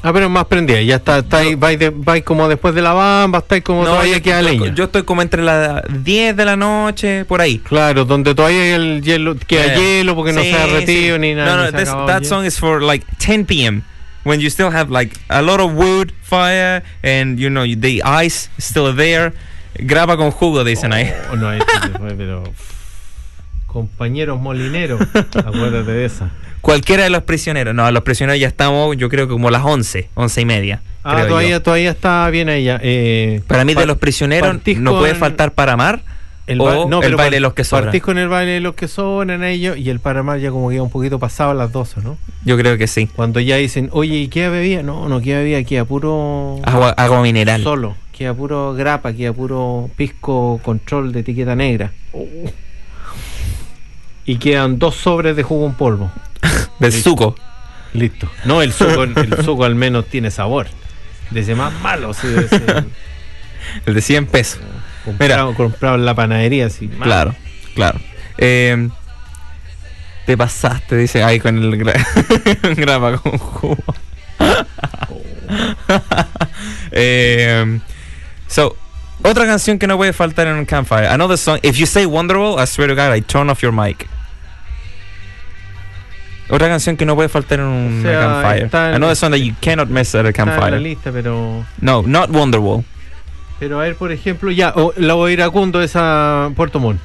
[0.02, 0.82] Ah, pero más prendida.
[0.82, 3.62] Ya está, está ahí, va, ahí de- ahí como después de la bamba, está ahí
[3.62, 4.74] como todavía yo, queda leña.
[4.74, 7.60] yo estoy como entre las 10 de la noche, por ahí.
[7.60, 9.76] Claro, donde todavía el hielo, queda Yeah.
[9.78, 11.22] hielo porque no Sí, se ha derretido sí.
[11.22, 11.56] ni nada.
[11.56, 13.82] No, no, this- that song is for like 10 p.m.
[14.24, 18.50] when you still have like a lot of wood fire and you know the ice
[18.58, 19.34] is still there.
[19.80, 21.12] Graba con jugo, dicen ahí.
[21.32, 21.66] Oh, no, este
[22.18, 22.44] pero.
[23.72, 25.00] Compañeros molineros,
[25.36, 26.32] acuérdate de esa.
[26.62, 27.74] Cualquiera de los prisioneros.
[27.76, 30.82] No, los prisioneros ya estamos, yo creo que como las 11, 11 y media.
[31.04, 31.28] Ah, yo.
[31.28, 32.80] todavía, todavía está bien ella.
[32.82, 36.02] Eh, Para mí, de los prisioneros, no puede faltar para amar
[36.48, 37.86] el, o ba- no, el pero baile de los que sobran.
[37.86, 40.82] Partís con el baile de los que sobran ellos y el Paramar ya como queda
[40.82, 42.18] un poquito pasado a las 12, ¿no?
[42.44, 43.08] Yo creo que sí.
[43.16, 44.82] Cuando ya dicen, oye, ¿y qué bebía?
[44.82, 46.60] No, no queda bebida, queda puro.
[46.64, 47.62] Agua, agua mineral.
[47.64, 51.92] Solo, queda puro grapa, queda puro pisco control de etiqueta negra.
[54.30, 56.12] Y quedan dos sobres de jugo en polvo.
[56.80, 57.34] Del suco.
[57.94, 58.30] Listo.
[58.46, 60.68] No, el suco, el suco al menos tiene sabor.
[61.32, 62.62] De ese más malo, sí, ese
[63.88, 64.60] El de 100 pesos.
[65.04, 67.04] comprado, comprado en la panadería, malo.
[67.04, 67.36] Claro,
[67.74, 68.00] claro.
[68.38, 68.88] Eh,
[70.28, 73.78] te pasaste, dice ahí con el gra- grapa con jugo.
[76.92, 77.80] Eh,
[78.48, 78.76] so,
[79.24, 81.08] otra canción que no puede faltar en un campfire.
[81.08, 81.58] Another song.
[81.64, 84.08] If you say Wonderwall, I swear to God, I turn off your mic.
[86.50, 88.66] Otra canción que no puede faltar en un sea, campfire.
[88.66, 90.80] está en- Another song that you cannot miss at a Está en la campfire.
[90.80, 91.66] lista, pero.
[91.82, 92.84] No, not Wonderwall.
[93.60, 96.80] Pero a ver, por ejemplo, ya, o la voy a ir a Cundo, esa Puerto
[96.80, 97.00] Montt.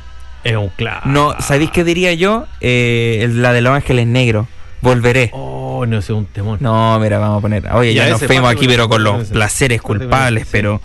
[0.44, 1.08] Es un clásico.
[1.08, 2.46] No, ¿sabéis qué diría yo?
[2.60, 4.46] Eh, la de Los Ángeles Negros.
[4.82, 5.30] Volveré.
[5.32, 6.58] Oh, no, es un temón.
[6.60, 7.66] No, mira, vamos a poner.
[7.72, 10.80] Oye, ya, Ya, nos fuimos aquí, pero con los placeres culpables, pero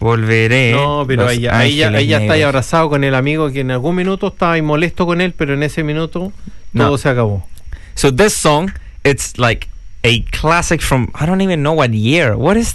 [0.00, 0.72] volveré.
[0.72, 3.60] No, pero ahí ya, ahí ya, ahí ya está ahí abrazado con el amigo que
[3.60, 6.32] en algún minuto estaba ahí molesto con él, pero en ese minuto
[6.72, 6.86] No.
[6.86, 7.46] todo se acabó.
[7.94, 8.72] So this song,
[9.04, 9.68] it's like
[10.02, 12.36] a classic from I don't even know what year.
[12.36, 12.74] What is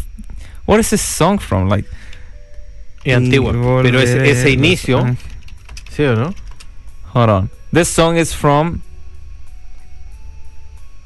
[0.66, 1.70] what is this song from?
[1.70, 1.86] Like
[3.06, 3.54] Es antiguo.
[3.54, 5.18] Mm, pero ese, ese inicio, Ángeles-
[5.92, 6.34] ¿sí o no?
[7.14, 7.50] Hold on.
[7.72, 8.82] This song is from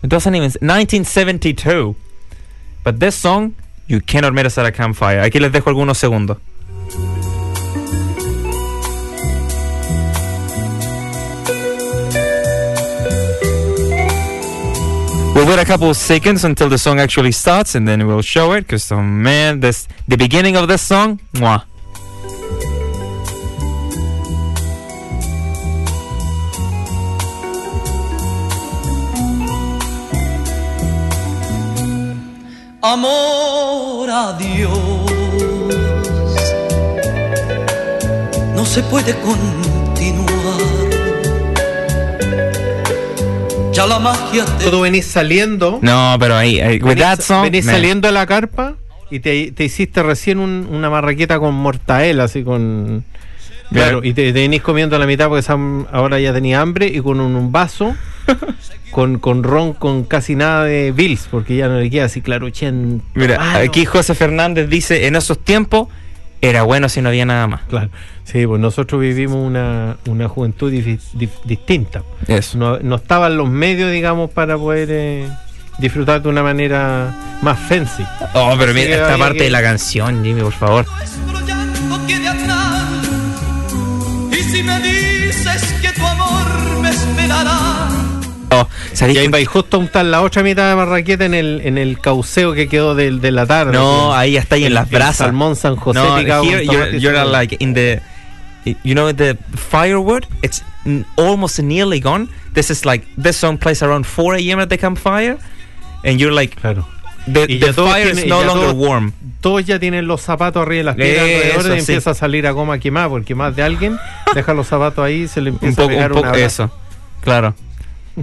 [0.04, 1.96] It doesn't even 1972.
[2.84, 3.56] But this song
[3.88, 5.22] you cannot miss at a campfire.
[5.22, 6.38] Aquí les dejo algunos segundos.
[15.60, 18.62] A couple of seconds until the song actually starts, and then we'll show it.
[18.62, 21.64] Because oh man, this the beginning of this song, mwah.
[32.84, 34.74] amor a Dios.
[38.56, 39.73] No se puede continuar.
[43.74, 47.44] Ya la magia te Tú venís saliendo, No, pero ahí, ahí- with venís, that song,
[47.44, 48.76] venís saliendo de la carpa
[49.10, 53.04] y te, te hiciste recién un- una marraqueta con mortadela, así con...
[53.72, 56.86] Claro, y te, te venís comiendo a la mitad porque Sam ahora ya tenía hambre
[56.88, 57.96] y con un, un vaso
[58.92, 62.50] con, con ron con casi nada de Bills, porque ya no le queda así claro,
[62.52, 63.02] chen.
[63.16, 63.60] Mira, Ah, no.
[63.60, 65.88] aquí José Fernández dice, en esos tiempos
[66.44, 67.62] era bueno si no había nada más.
[67.70, 67.90] Claro,
[68.26, 70.72] sí, pues nosotros vivimos una, una juventud
[71.46, 72.04] distinta.
[72.28, 72.58] Eso.
[72.58, 75.28] No, no estaban los medios, digamos, para poder eh,
[75.80, 78.04] disfrutar de una manera más fancy.
[78.34, 80.86] Oh, pero Así mira que esta parte que- de la canción, Jimmy, por favor.
[84.32, 87.73] Y si me dices que tu amor me esperará,
[88.62, 91.34] Oh, ¿sabéis Y ahí que- va y justo untar la otra mitad de marraqueta en
[91.34, 93.74] el, en el cauceo que quedó del- de, la tarde.
[93.74, 95.18] No, El- ahí está ahí en las el brasas.
[95.18, 98.02] Salmón San José no, here you're, you're like in the,
[98.84, 100.24] you know, the firewood.
[100.42, 100.64] It's
[101.18, 102.28] almost nearly gone.
[102.54, 104.60] This is like this song plays around 4 a.m.
[104.62, 105.38] at the campfire,
[106.04, 106.88] and you're like, Claro.
[107.26, 109.14] the, Y the ya fire is tienen- no longer todos- warm.
[109.42, 111.80] Todos ya tienen los zapatos arriba de las piedras Eso, alrededor y sí.
[111.92, 113.98] empieza a salir a goma quemada porque más de alguien
[114.36, 116.38] deja los zapatos ahí y se le empieza Un poco, a pegar un poco una
[116.46, 116.72] eso,
[117.20, 117.54] claro.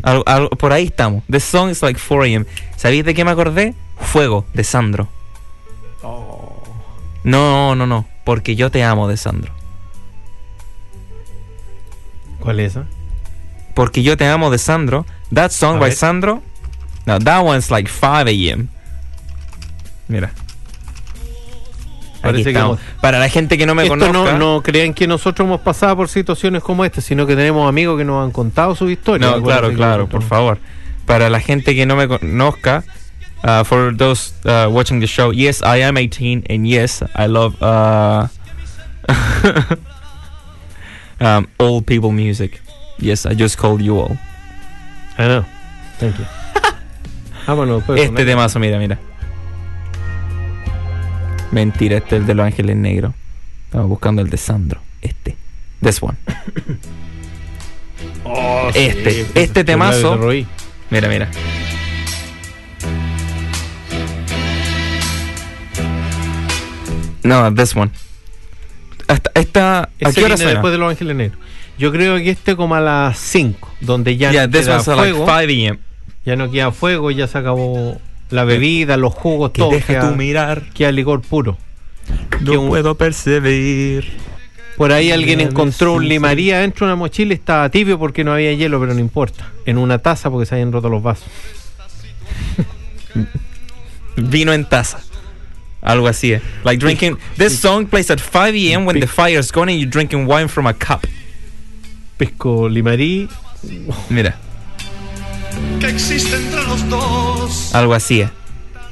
[0.02, 1.24] Algo- algo- por ahí estamos.
[1.30, 2.46] The song is like 4 a.m.
[2.76, 3.74] ¿Sabéis de qué me acordé?
[3.98, 5.08] Fuego, de Sandro.
[7.22, 8.06] No, no, no.
[8.24, 9.52] Porque yo te amo, de Sandro.
[12.40, 12.86] ¿Cuál es esa?
[13.74, 15.04] Porque yo te amo, de Sandro.
[15.34, 15.96] That song A by ver.
[15.98, 16.42] Sandro.
[17.06, 18.68] No, that one's like 5 a.m.
[20.08, 20.32] Mira.
[22.22, 24.32] Parece que hemos- Para la gente que no me Esto conozca.
[24.32, 27.98] no, no crean que nosotros hemos pasado por situaciones como esta, sino que tenemos amigos
[27.98, 29.28] que nos han contado su historia.
[29.30, 30.58] No, claro, claro, por favor.
[31.06, 32.84] Para la gente que no me conozca,
[33.42, 37.56] uh, for those uh, watching the show, yes, I am 18, and yes, I love
[37.62, 38.28] uh,
[41.20, 42.60] um, old people music.
[42.98, 44.16] Yes, I just called you all.
[45.18, 45.44] I know.
[45.98, 46.24] Thank you.
[47.46, 48.98] Vámonos, pues, Este con- temazo, mira, mira.
[51.50, 53.14] Mentira, este es el de los ángeles negros.
[53.66, 54.80] Estamos buscando el de Sandro.
[55.00, 55.36] Este.
[55.82, 56.16] This one.
[58.22, 60.18] Oh, sí, este, este temazo.
[60.90, 61.28] Mira, mira.
[67.22, 67.90] No, this one.
[69.08, 70.52] Hasta, esta, ¿A qué hora suena?
[70.52, 71.40] después de Los Ángeles Negros.
[71.78, 74.86] Yo creo que este como a las 5, donde ya Yeah, no this queda one's
[74.86, 75.78] like fuego, 5 a.m.
[76.24, 79.70] ya no queda fuego, ya se acabó la bebida, los jugos, Que todo.
[79.70, 81.58] deja queda, tu mirar, queda licor puro.
[82.40, 84.10] no que un- puedo percibir.
[84.76, 88.52] Por ahí alguien encontró un limaría dentro de una mochila, estaba tibio porque no había
[88.54, 89.46] hielo, pero no importa.
[89.66, 91.26] En una taza porque se habían roto los vasos.
[94.16, 95.00] Vino en taza.
[95.82, 96.42] Algo así, eh.
[96.64, 97.16] Like drinking.
[97.36, 98.84] This song plays at 5 a.m.
[98.86, 101.06] when the fire's gone and you're drinking wine from a cup.
[102.18, 103.28] Pisco limarí,
[104.10, 104.36] Mira,
[105.80, 107.74] que existe entre los dos.
[107.74, 108.30] algo así, eh.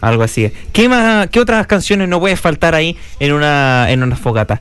[0.00, 0.44] Algo así.
[0.44, 0.52] eh.
[0.72, 4.60] ¿Qué más, qué otras canciones no puede faltar ahí en una, en una fogata?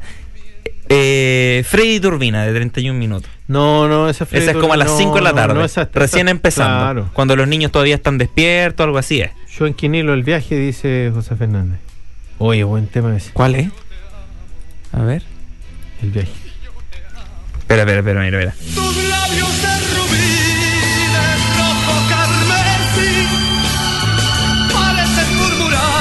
[0.89, 3.30] Eh, Freddy Turbina de 31 minutos.
[3.47, 5.53] No, no, esa, Esa es como a las 5 de la tarde.
[5.53, 6.78] no, esa- recién esa- empezando.
[6.80, 7.10] Claro.
[7.14, 9.32] Cuando los niños todavía están despiertos, algo así es.
[9.58, 11.80] Yo en Quinilo el viaje, dice José Fernández.
[12.39, 13.70] Oye, buen tema ese, ¿Cuál es?
[14.93, 15.24] A ver.
[16.01, 16.32] el viaje.
[17.60, 18.53] Espera, espera, espera, mira, mira.
[18.76, 19.49] Tus labios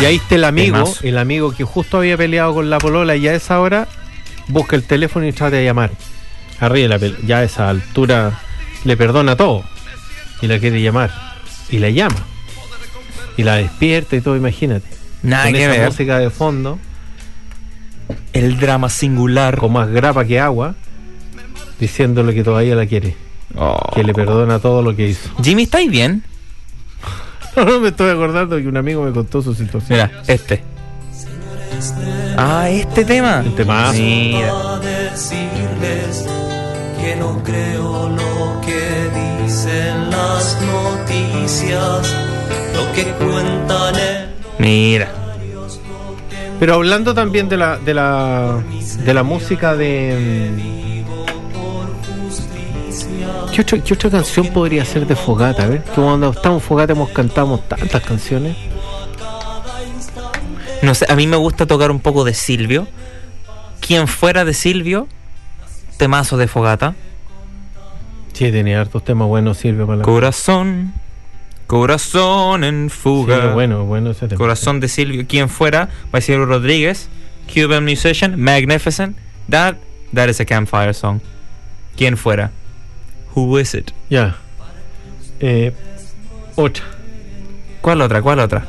[0.00, 1.00] Y ahí está el amigo, Temazo.
[1.06, 3.88] el amigo que justo había peleado con la polola y a esa hora
[4.48, 5.90] busca el teléfono y trata de llamar.
[6.60, 8.38] Arriba de la ya a esa altura
[8.84, 9.64] le perdona todo
[10.42, 11.10] y la quiere llamar
[11.70, 12.16] y la llama
[13.36, 14.86] y la despierta y todo, imagínate.
[15.22, 15.86] Nada con que esa ver.
[15.86, 16.78] música de fondo,
[18.32, 19.56] El drama singular.
[19.58, 20.74] con más grapa que agua,
[21.80, 23.16] diciéndole que todavía la quiere,
[23.54, 23.78] Oh.
[23.94, 25.30] que le perdona todo lo que hizo.
[25.42, 26.22] Jimmy, ¿estáis bien?
[27.56, 29.98] No me estoy acordando que un amigo me contó su situación.
[29.98, 30.62] Mira, este.
[32.36, 33.42] Ah, este tema.
[33.44, 33.98] El temazo.
[33.98, 34.50] Mira.
[34.50, 36.26] a decirles
[37.00, 42.14] que no creo lo que dicen las noticias,
[42.74, 44.26] lo que cuentan en
[44.58, 45.08] Mira.
[46.58, 48.62] Pero hablando también de la de la
[49.04, 50.50] de la música de
[53.52, 55.62] ¿Qué otra, qué otra canción podría ser de Fogata?
[55.64, 58.56] A ver, que cuando estamos Fogata hemos cantado tantas canciones.
[60.82, 62.86] No sé, a mí me gusta tocar un poco de Silvio.
[63.80, 65.06] Quien fuera de Silvio,
[65.96, 66.94] temazo de fogata.
[68.32, 70.92] Sí, tenía hartos temas buenos, Silvio, para la Corazón,
[71.66, 73.52] corazón en Sí, fuga.
[73.54, 74.38] bueno, bueno ese tema.
[74.38, 75.24] Corazón de Silvio.
[75.26, 77.08] Quien fuera, Basilio Rodríguez,
[77.52, 79.16] Cuban musician, magnificent.
[79.48, 79.76] That,
[80.12, 81.20] that is a campfire song.
[81.96, 82.50] Quien fuera.
[83.36, 83.92] Who is it?
[84.10, 84.34] Ya.
[85.40, 85.72] Eh,
[86.56, 86.82] otra.
[87.82, 88.22] ¿Cuál otra?
[88.22, 88.64] ¿Cuál otra?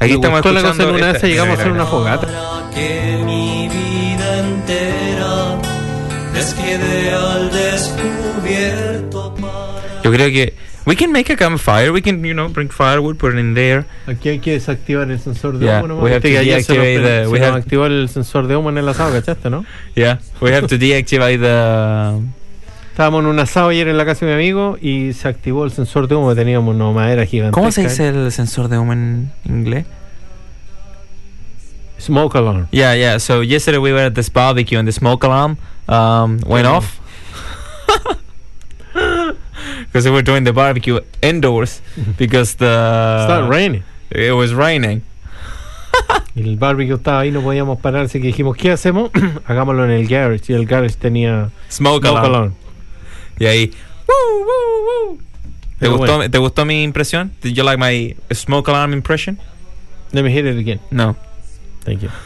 [0.00, 0.96] Aquí Me estamos gustó la cosa escuchando.
[0.98, 1.98] en una esta- vez llegamos a hacer mira, una mira.
[1.98, 2.26] fogata.
[2.26, 5.58] Para que mi vida entera
[6.34, 9.34] les quede al descubierto.
[10.02, 10.54] Yo creo que
[10.86, 11.90] we can make a campfire.
[11.90, 13.84] We can, you know, bring firewood, put it in there.
[14.06, 15.96] Aquí hay que desactivar el sensor de Yeah, humo.
[16.02, 19.12] we have to deactivate the- we have- activó el sensor de humo en el asado,
[19.12, 19.66] ¿cachaste, no?
[19.94, 22.37] Yeah, we have to deactivate the.
[22.98, 25.70] Estábamos en un asado ayer en la casa de mi amigo y se activó el
[25.70, 26.34] sensor de humo.
[26.34, 27.52] Teníamos una madera gigante.
[27.52, 29.86] ¿Cómo se dice el sensor de humo en inglés?
[32.00, 32.66] Smoke alarm.
[32.72, 33.20] Yeah, yeah.
[33.20, 36.78] So yesterday we were at this barbecue and the smoke alarm um, went Oh.
[36.78, 36.98] off
[39.86, 41.80] because we were doing the barbecue indoors
[42.18, 43.84] because the Start raining.
[44.10, 45.02] it was raining.
[46.34, 49.12] El barbecue estaba ahí, no podíamos parar, así que dijimos, ¿qué hacemos?
[49.46, 50.52] Hagámoslo en el garage.
[50.52, 52.26] Y el garage tenía Smoke, smoke alarm.
[52.26, 52.54] alarm.
[53.38, 53.72] Y ahí.
[54.06, 55.18] "Woo, woo, woo".
[55.78, 56.30] ¿Te gustó, bueno.
[56.30, 57.32] ¿Te gustó mi impresión?
[57.42, 59.38] Did you like my smoke alarm impression?
[60.12, 60.80] Let me hit it again.
[60.90, 61.16] No.
[61.84, 62.08] Thank you.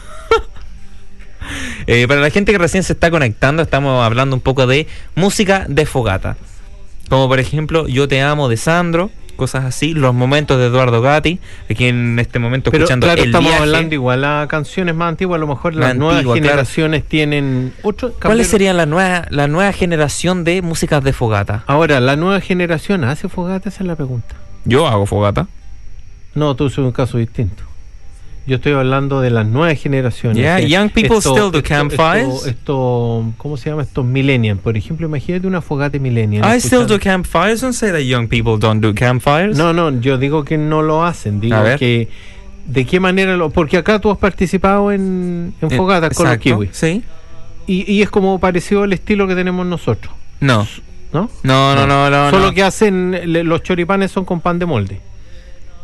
[1.85, 5.65] Eh, para la gente que recién se está conectando, estamos hablando un poco de música
[5.67, 6.37] de fogata.
[7.09, 11.39] Como por ejemplo Yo te amo de Sandro, cosas así, los momentos de Eduardo Gatti,
[11.69, 13.63] aquí en este momento Pero escuchando claro, el estamos viaje.
[13.63, 16.47] hablando igual a canciones más antiguas, a lo mejor las nuevas antigua, claro.
[16.49, 21.63] generaciones tienen otro ¿Cuáles serían la nueva, la nueva generación de músicas de fogata?
[21.67, 24.35] Ahora, la nueva generación hace fogata, esa es la pregunta.
[24.65, 25.47] Yo hago fogata.
[26.35, 27.63] No, tú sos un caso distinto.
[28.45, 30.37] Yo estoy hablando de las nuevas generaciones.
[30.37, 32.27] Yeah, young people still do campfires.
[32.45, 33.83] Esto, esto- ¿cómo se llama?
[33.83, 34.59] Estos millennials.
[34.59, 36.43] Por ejemplo, imagínate una fogata millennial.
[36.43, 37.61] I still do escuchando- campfires.
[37.61, 39.57] Don't say that young people don't do campfires.
[39.57, 41.39] No, no, yo digo que no lo hacen.
[41.39, 42.09] Digo que
[42.65, 43.49] de qué manera lo.
[43.49, 46.69] Porque acá tú has participado en, en Eh, fogatas con los kiwis.
[46.73, 47.01] Sí.
[47.65, 50.67] Y, y es como parecido al estilo que tenemos nosotros, No.
[51.13, 51.29] ¿no?
[51.43, 52.29] No, no, no, no.
[52.29, 52.53] Solo no.
[52.53, 53.17] que hacen.
[53.31, 54.99] le- los choripanes son con pan de molde.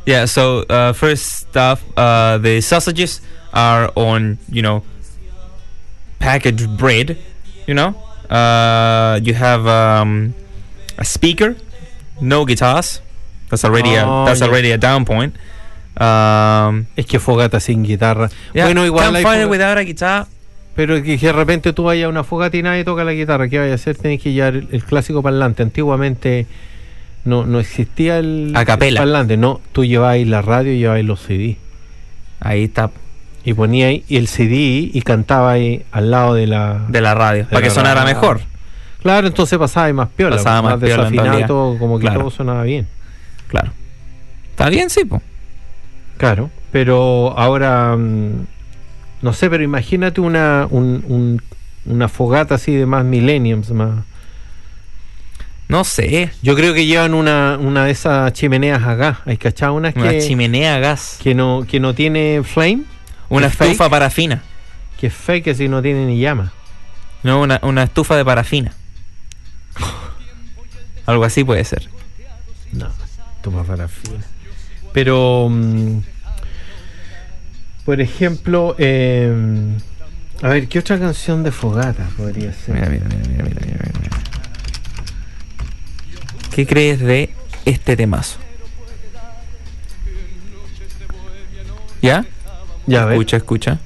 [0.09, 3.21] Yeah, so uh, first stuff, uh, the sausages
[3.53, 4.81] are on, you know,
[6.17, 7.15] packaged bread,
[7.67, 7.93] you know.
[8.27, 10.33] Uh, you have um,
[10.97, 11.55] a speaker,
[12.21, 13.01] no guitars.
[13.51, 14.47] That's already Oh, a that's yeah.
[14.47, 15.35] already a down point.
[15.95, 18.29] Um, Es que fogata sin guitarra.
[18.53, 20.25] yeah, bueno, igual hay without a guitar.
[20.75, 23.59] Pero que de repente tú vayas a una fogata y nadie toca la guitarra, ¿qué
[23.59, 23.95] vaya a hacer?
[23.97, 25.61] Tenés que llevar el, el clásico parlante.
[25.61, 26.47] Antiguamente
[27.25, 29.01] no, no existía el, A capela.
[29.01, 29.61] el parlante, no.
[29.71, 31.57] Tú llevabas la radio y llevabas los CD.
[32.39, 32.91] Ahí está,
[33.43, 36.85] Y ponías ahí el CD y cantaba ahí al lado de la.
[36.87, 38.15] de la radio, para que sonara radio.
[38.15, 38.41] mejor.
[39.01, 40.35] Claro, entonces pasaba ahí más piola.
[40.37, 42.19] Pasaba más piola, desafinado todo, como que Claro.
[42.21, 42.87] todo sonaba bien.
[43.47, 43.71] Claro.
[44.51, 45.21] Está bien, sí, po.
[46.17, 47.95] Claro, pero ahora.
[47.97, 48.45] mm,
[49.21, 51.41] no sé, pero imagínate una, un- un-
[51.85, 54.03] una fogata así de más millenniums, más.
[55.69, 56.31] No sé.
[56.41, 59.19] Yo creo que llevan una, una de esas chimeneas a gas.
[59.25, 61.19] ¿Hay cachado unas Una que, chimenea a gas.
[61.21, 62.81] que, no, que no tiene flame?
[63.29, 63.71] Una es fake.
[63.73, 64.41] estufa parafina.
[64.99, 66.51] Que es fake, que si no tiene ni llama.
[67.21, 68.73] No, una, una estufa de parafina.
[71.05, 71.87] Algo así puede ser.
[72.71, 72.89] No,
[73.43, 74.23] toma parafina.
[74.91, 75.99] Pero, mm,
[77.85, 79.31] por ejemplo, eh,
[80.41, 82.73] a ver, ¿qué otra canción de fogata podría ser?
[82.73, 84.17] Mira, mira, mira, mira, mira, mira, mira.
[86.59, 87.29] ¿Qué crees de
[87.63, 88.37] este temazo?
[92.01, 92.25] ¿Ya?
[92.85, 93.13] Ya, a ver.
[93.13, 93.79] Escucha, escucha.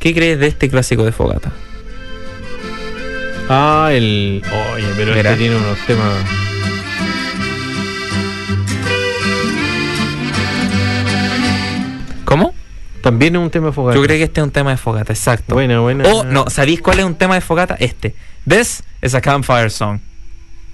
[0.00, 1.52] ¿Qué crees de este clásico de fogata?
[3.48, 4.42] Ah, el.
[4.74, 5.30] Oye, pero Mira.
[5.30, 6.24] este tiene unos temas.
[12.24, 12.54] ¿Cómo?
[13.02, 13.94] También es un tema de fogata.
[13.94, 15.54] Yo creo que este es un tema de fogata, exacto.
[15.54, 16.08] Buena, buena.
[16.08, 17.76] Oh, no, ¿sabéis cuál es un tema de fogata?
[17.78, 18.16] Este.
[18.48, 20.00] This is a campfire song.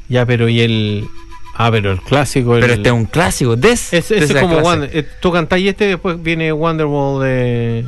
[0.09, 1.07] Ya, pero y el.
[1.55, 2.55] Ah, pero el clásico.
[2.55, 3.57] El, Pero este es un clásico.
[3.57, 4.61] This, Es, a como.
[4.61, 7.85] Wonder, eh, tú cantás y este después viene Wonderwall de.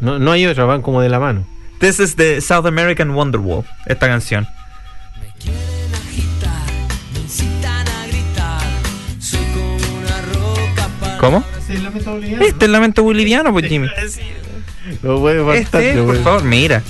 [0.00, 1.46] No, no hay otra, van como de la mano.
[1.78, 4.46] This is the South American Wonderwall, esta canción.
[4.46, 4.54] A.
[11.20, 11.44] ¿Cómo?
[12.40, 13.88] Este es lamento boliviano, pues Jimmy.
[15.02, 16.82] No puede faltar, Este, por favor, mira.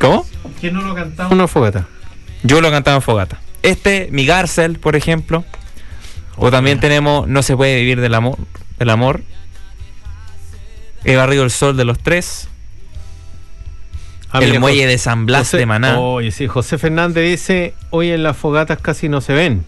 [0.00, 0.26] ¿Cómo?
[0.60, 1.28] ¿Quién no lo cantaba?
[1.30, 1.86] Una fogata.
[2.42, 3.38] Yo lo cantaba en fogata.
[3.62, 5.44] Este, mi Garcel, por ejemplo.
[6.36, 8.36] O también tenemos No se puede vivir del amor.
[8.78, 9.22] Del amor.
[11.04, 12.48] He barrido el sol de los tres.
[14.30, 15.98] Ah, el mira, muelle José- de San Blas José- de Maná.
[16.00, 19.64] Oye, sí, José Fernández dice: Hoy en las fogatas casi no se ven.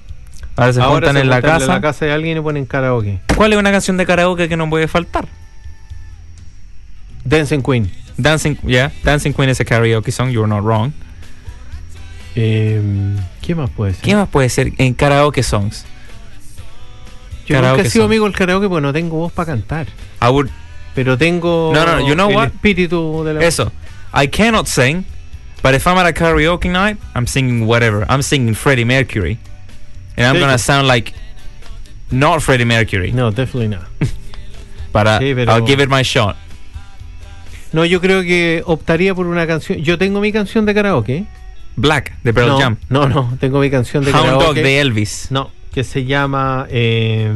[0.57, 1.65] Ahora se Ahora juntan se en la juntan casa.
[1.65, 3.21] en la casa de alguien y ponen karaoke.
[3.37, 5.27] ¿Cuál es una canción de karaoke que no puede faltar?
[7.25, 7.91] Dancing Queen.
[8.21, 10.93] Dancing, yeah, Dancing Queen is a karaoke song, you're not wrong.
[12.35, 12.81] Eh,
[13.43, 14.03] ¿Qué más puede ser?
[14.03, 15.85] ¿Qué más puede ser en karaoke songs?
[17.47, 18.11] Yo nunca karaoke he sido song?
[18.11, 19.87] amigo del karaoke porque no tengo voz para cantar.
[20.21, 20.49] I would,
[20.95, 22.49] Pero tengo No, no, you know el what?
[22.49, 23.71] espíritu de la eso.
[24.13, 25.05] I cannot sing,
[25.63, 28.05] but if I'm at a karaoke night, I'm singing whatever.
[28.09, 29.39] I'm singing Freddie Mercury.
[30.17, 30.41] And I'm Sí.
[30.41, 31.13] gonna sound like
[32.11, 33.87] not Freddie Mercury, No, definitely not.
[34.93, 36.37] but uh, Sí, pero- I'll give it my shot.
[37.73, 39.79] No, yo creo que optaría por una canción.
[39.79, 41.25] Yo tengo mi canción de karaoke.
[41.77, 42.77] Black, de Pearl no, Jam.
[42.89, 44.63] no, no, tengo mi canción de Hound Dog karaoke.
[44.63, 45.29] de Elvis.
[45.31, 46.67] No, que se llama.
[46.71, 47.31] eh,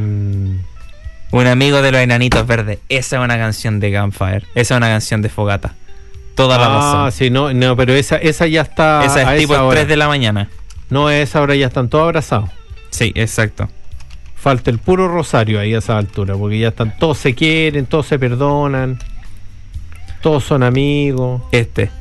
[1.31, 2.79] Un amigo de los enanitos verdes.
[2.89, 4.43] Esa es una canción de Gunfire.
[4.55, 5.75] Esa es una canción de fogata.
[6.35, 6.69] Toda la ah,
[7.05, 7.11] razón.
[7.11, 9.05] sí, no, no, pero esa, esa ya está.
[9.05, 9.75] esa a es tipo esa hora.
[9.81, 10.49] 3 de la mañana.
[10.89, 12.49] No, a esa hora ya están todos abrazados.
[12.89, 13.69] Sí, exacto.
[14.35, 18.07] Falta el puro rosario ahí a esa altura, porque ya están, todos se quieren, todos
[18.07, 18.99] se perdonan,
[20.23, 21.41] todos son amigos.
[21.51, 21.91] Este.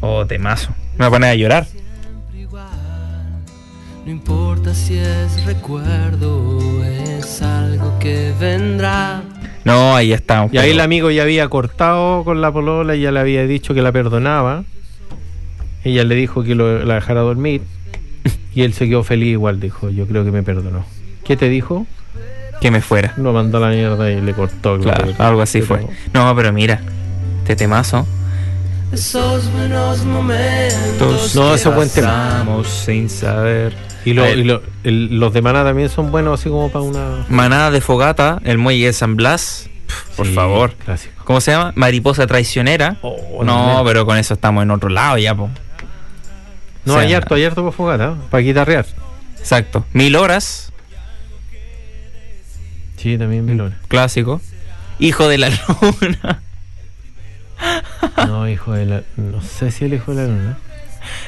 [0.00, 0.70] Oh, temazo.
[0.98, 1.66] Me voy a poner a llorar.
[2.36, 2.66] igual.
[4.04, 9.22] No importa si es recuerdo, es algo que vendrá.
[9.64, 10.52] No, ahí estamos.
[10.52, 13.72] Y ahí el amigo ya había cortado con la polola y ya le había dicho
[13.74, 14.64] que la perdonaba.
[15.84, 17.62] Ella le dijo que lo- la dejara dormir.
[18.54, 20.84] Y él se quedó feliz igual, dijo, yo creo que me perdonó.
[21.24, 21.86] ¿Qué te dijo?
[22.60, 23.14] Que me fuera.
[23.16, 24.78] Lo mandó a la mierda y le cortó.
[24.78, 25.86] Claro, algo así Pero- fue.
[26.12, 26.80] No, pero mira,
[27.42, 28.06] este temazo.
[28.92, 31.34] Esos buenos momentos.
[31.34, 32.44] No, ese buen tema.
[32.64, 33.74] Sin saber.
[34.04, 37.24] Y, lo- y lo- el- los de Maná también son buenos, así como para una.
[37.28, 39.68] Manada de Fogata, el muelle de San Blas.
[40.16, 40.72] Por Sí, favor.
[40.74, 41.14] Clásico.
[41.24, 41.72] ¿Cómo se llama?
[41.76, 42.96] Mariposa traicionera.
[43.02, 45.48] Oh, no, pero con eso estamos en otro lado ya, po.
[46.84, 48.86] No, O sea, hay harto, hay harto para fogata, para guitarrear.
[49.38, 49.84] Exacto.
[49.92, 50.69] Mil horas,
[53.00, 53.78] Sí, también horas.
[53.88, 54.40] clásico.
[54.98, 56.42] Hijo de la luna.
[58.26, 59.02] No, hijo de la.
[59.16, 60.58] No sé si el hijo de la luna.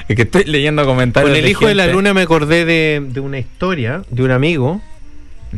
[0.08, 1.30] Es que estoy leyendo comentarios.
[1.30, 4.30] Con el de hijo de la luna me acordé de, de una historia de un
[4.30, 4.80] amigo.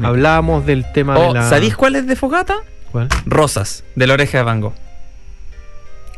[0.02, 1.48] Hablábamos del tema Oh, de la.
[1.48, 2.56] ¿Sabéis cuál es de Fogata?
[2.92, 3.08] ¿Cuál?
[3.26, 4.74] Rosas, de la oreja de Van Gogh.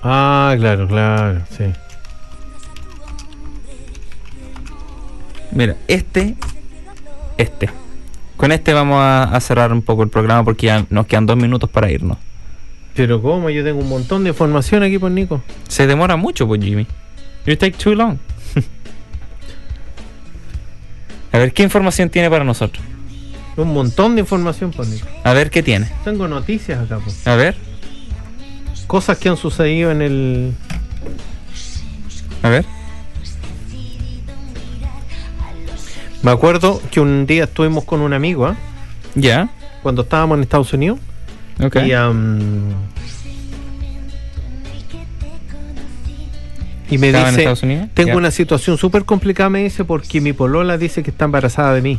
[0.03, 1.65] Ah, claro, claro, sí.
[5.53, 6.37] Mira, este,
[7.39, 7.71] este.
[8.37, 11.37] Con este vamos a, a cerrar un poco el programa porque ya nos quedan dos
[11.37, 12.19] minutos para irnos.
[12.95, 13.51] Pero ¿cómo?
[13.51, 15.43] Yo tengo un montón de información aquí por Nico.
[15.69, 16.87] Se demora mucho, pues Jimmy.
[17.45, 18.17] You take too long.
[21.33, 22.85] a ver, ¿qué información tiene para nosotros?
[23.57, 25.07] Un montón de información por Nico.
[25.25, 25.91] A ver, ¿qué tiene?
[26.05, 27.27] Tengo noticias acá, pues.
[27.27, 27.57] A ver,
[28.87, 30.55] Cosas que han sucedido en el.
[32.43, 32.65] a ver.
[36.23, 38.57] Me acuerdo que un día estuvimos con un amigo, ¿ah?
[39.15, 39.49] Ya,
[39.83, 40.99] Cuando estábamos en Estados Unidos.
[41.63, 41.77] ok.
[41.87, 42.71] Y, am,
[46.91, 47.89] y me ¿Estaba en dice, Estados Unidos?
[47.95, 51.83] tengo una situación súper complicada, me dice, porque mi polola dice que está embarazada de
[51.83, 51.99] mí.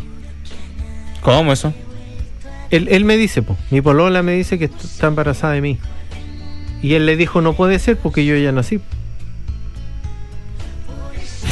[1.22, 1.74] ¿Cómo eso?
[2.70, 5.78] Él, él me dice, po, mi polola me dice que est- está embarazada de mí.
[6.82, 8.80] Y él le dijo, no puede ser porque yo ya nací.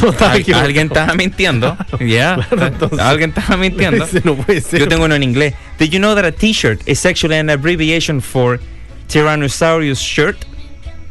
[0.01, 1.77] No estaba Al- alguien estaba mintiendo.
[1.99, 2.35] Ya.
[2.49, 4.05] Claro, entonces- alguien estaba mintiendo.
[4.23, 4.79] No puede ser.
[4.79, 5.53] Yo tengo uno en inglés.
[5.79, 8.59] Did you know that a t-shirt is actually an abbreviation for
[9.07, 10.37] Tyrannosaurus shirt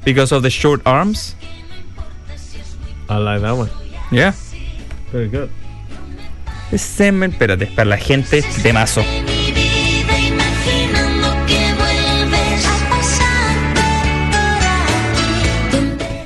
[0.05, 1.35] because of the short arms?
[3.09, 3.70] I like that one.
[4.11, 4.32] Yeah.
[5.12, 5.51] Very good.
[6.76, 9.05] Semen, espérate, para la gente de mazo.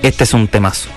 [0.03, 0.89] Este es un temazo.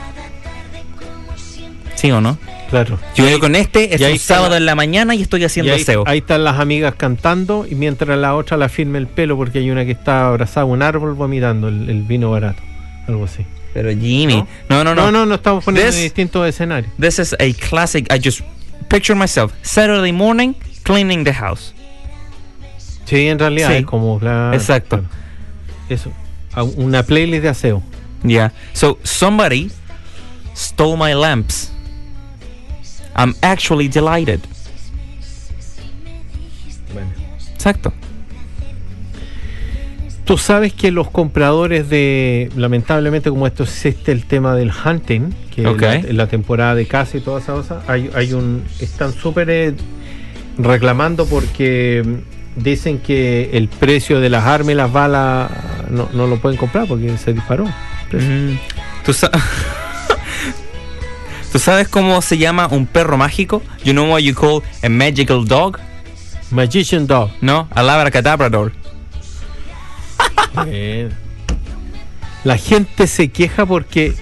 [2.01, 2.37] ¿Sí o no?
[2.71, 2.97] Claro.
[3.15, 5.71] Yo voy con este, es un sábado la- en la mañana y estoy Y haciendo
[5.73, 6.03] ahí, SEO.
[6.07, 9.69] ahí están las amigas cantando y mientras la otra la firme el pelo porque hay
[9.69, 12.61] una que está abrazada a un árbol vomitando el, el vino barato.
[13.07, 13.45] Algo así.
[13.75, 14.95] Pero Jimmy, no, no, no.
[14.95, 16.91] No, no, no estamos poniendo This- en distintos escenarios.
[16.99, 18.11] This is a classic.
[18.11, 18.41] I just
[18.89, 21.73] picture myself Saturday morning cleaning the house.
[23.05, 23.75] Sí, en realidad Sí.
[23.75, 24.97] es como claro, Exacto.
[25.01, 25.09] claro.
[25.89, 26.11] Eso.
[26.77, 27.83] Una playlist de aseo.
[28.23, 28.51] Yeah.
[28.73, 29.69] So somebody
[30.55, 31.70] stole my lamps.
[33.15, 34.39] I'm actually delighted.
[37.53, 37.93] Exacto.
[40.25, 45.67] Tú sabes que los compradores de, lamentablemente como esto existe el tema del hunting, que
[45.67, 45.81] Ok.
[45.81, 49.73] la, la temporada de caza y todas esas cosas, hay, hay un, están súper eh,
[50.57, 55.51] reclamando porque mm, dicen que el precio de las armas y las balas
[55.89, 57.65] no, no lo pueden comprar porque se disparó.
[57.65, 58.55] Mm.
[59.03, 59.31] ¿Tú, sa-
[61.51, 63.61] ¿Tú sabes cómo se llama un perro mágico?
[63.83, 65.79] You know what you call a magical dog?
[66.51, 67.31] Magician Dog.
[67.41, 68.73] No, a labracadabrador.
[70.65, 71.09] Bien.
[72.43, 74.13] La gente se queja porque,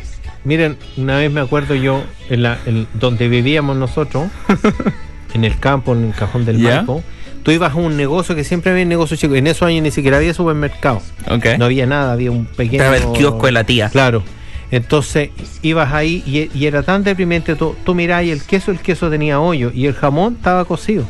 [0.43, 4.30] miren, una vez me acuerdo yo, en la, en donde vivíamos nosotros,
[5.34, 6.77] en el campo, en el cajón del ¿Ya?
[6.77, 7.03] Maipo,
[7.43, 9.36] tú ibas a un negocio que siempre había negocio chico.
[9.36, 11.01] En esos años ni siquiera había supermercado.
[11.30, 11.57] Ok.
[11.57, 12.84] No había nada, había un pequeño.
[12.84, 13.89] Estaba el kiosco de la tía.
[13.89, 14.23] Claro.
[14.72, 17.55] Entonces ibas ahí y, y era tan deprimente.
[17.55, 21.05] Tú, tú mirás y el queso, el queso tenía hoyo y el jamón estaba cocido.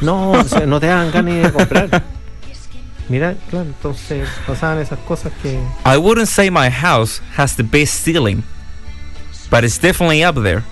[0.00, 2.04] No, o sea, no te hagan ganas ni de comprar.
[3.08, 5.58] Mira, claro, entonces pasaban esas cosas que.
[5.84, 8.42] I wouldn't say my house has the best ceiling,
[9.50, 10.62] but it's definitely up there.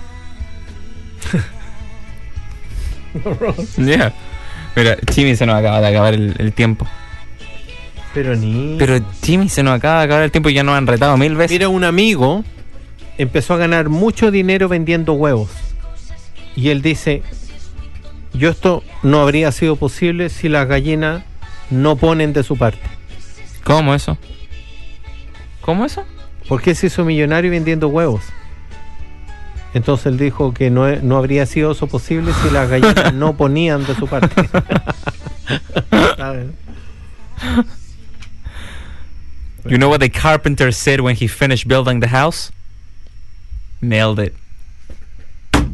[3.79, 4.13] yeah.
[4.75, 6.87] Mira, Jimmy se nos acaba de acabar el, el tiempo.
[8.15, 8.77] Pero ni.
[8.79, 11.35] Pero Jimmy se nos acaba de acabar el tiempo y ya nos han retado mil
[11.35, 11.51] veces.
[11.51, 12.45] Mira, un amigo
[13.19, 15.51] empezó a ganar mucho dinero vendiendo huevos.
[16.55, 17.23] Y él dice:
[18.33, 21.25] Yo esto no habría sido posible si las gallinas
[21.71, 22.81] no ponen de su parte.
[23.65, 24.17] ¿Cómo eso?
[25.61, 26.05] ¿Cómo eso?
[26.49, 28.23] ¿Por qué se hizo millonario vendiendo huevos?
[29.73, 33.85] Entonces él dijo que no, no habría sido eso posible si las gallinas no ponían
[33.85, 34.49] de su parte.
[39.67, 42.51] You know what the carpenter said when he finished building the house?
[43.81, 44.35] Nailed it.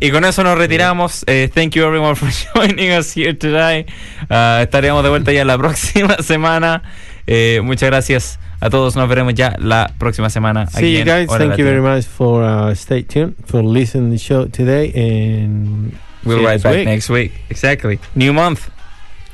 [0.01, 1.25] Y con eso nos retiramos.
[1.27, 3.85] Eh, thank you everyone for joining us here today.
[4.31, 6.83] Uh, estaremos de vuelta ya la próxima semana.
[7.27, 8.97] Eh, muchas gracias a todos.
[8.97, 10.67] Nos veremos ya la próxima semana.
[10.71, 11.29] See you guys.
[11.29, 15.99] Thank you very much for uh, stay tuned for listening to the show today and
[16.25, 16.87] We'll right back week.
[16.87, 17.33] next week.
[17.51, 17.99] Exactly.
[18.15, 18.71] New month.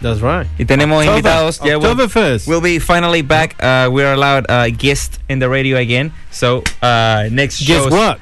[0.01, 0.47] That's right.
[0.59, 1.18] Y tenemos October.
[1.18, 1.61] invitados.
[1.64, 2.47] Yeah, we'll- October first.
[2.47, 3.57] We'll be finally back.
[3.62, 6.12] Uh, we're allowed uh, guests in the radio again.
[6.30, 8.18] So uh, next Guess shows- what?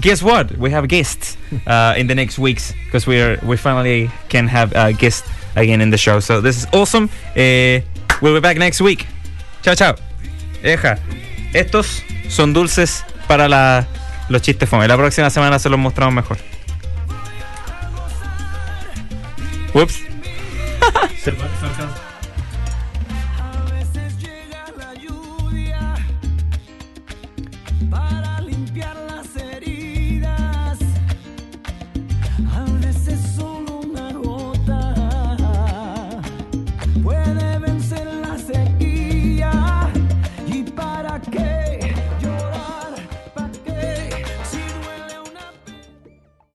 [0.00, 0.56] Guess what?
[0.58, 1.36] We have guests
[1.68, 5.90] uh, in the next weeks because we're we finally can have uh, guests again in
[5.90, 6.18] the show.
[6.20, 7.08] So this is awesome.
[7.36, 7.82] Eh,
[8.20, 9.06] we'll be back next week.
[9.62, 9.94] Chao chao.
[10.64, 10.98] Eja.
[11.54, 13.84] Estos son dulces para la,
[14.30, 14.88] los chistes fome.
[14.88, 16.38] La próxima semana se los mostramos mejor.
[19.74, 20.00] Whoops.
[20.84, 22.03] A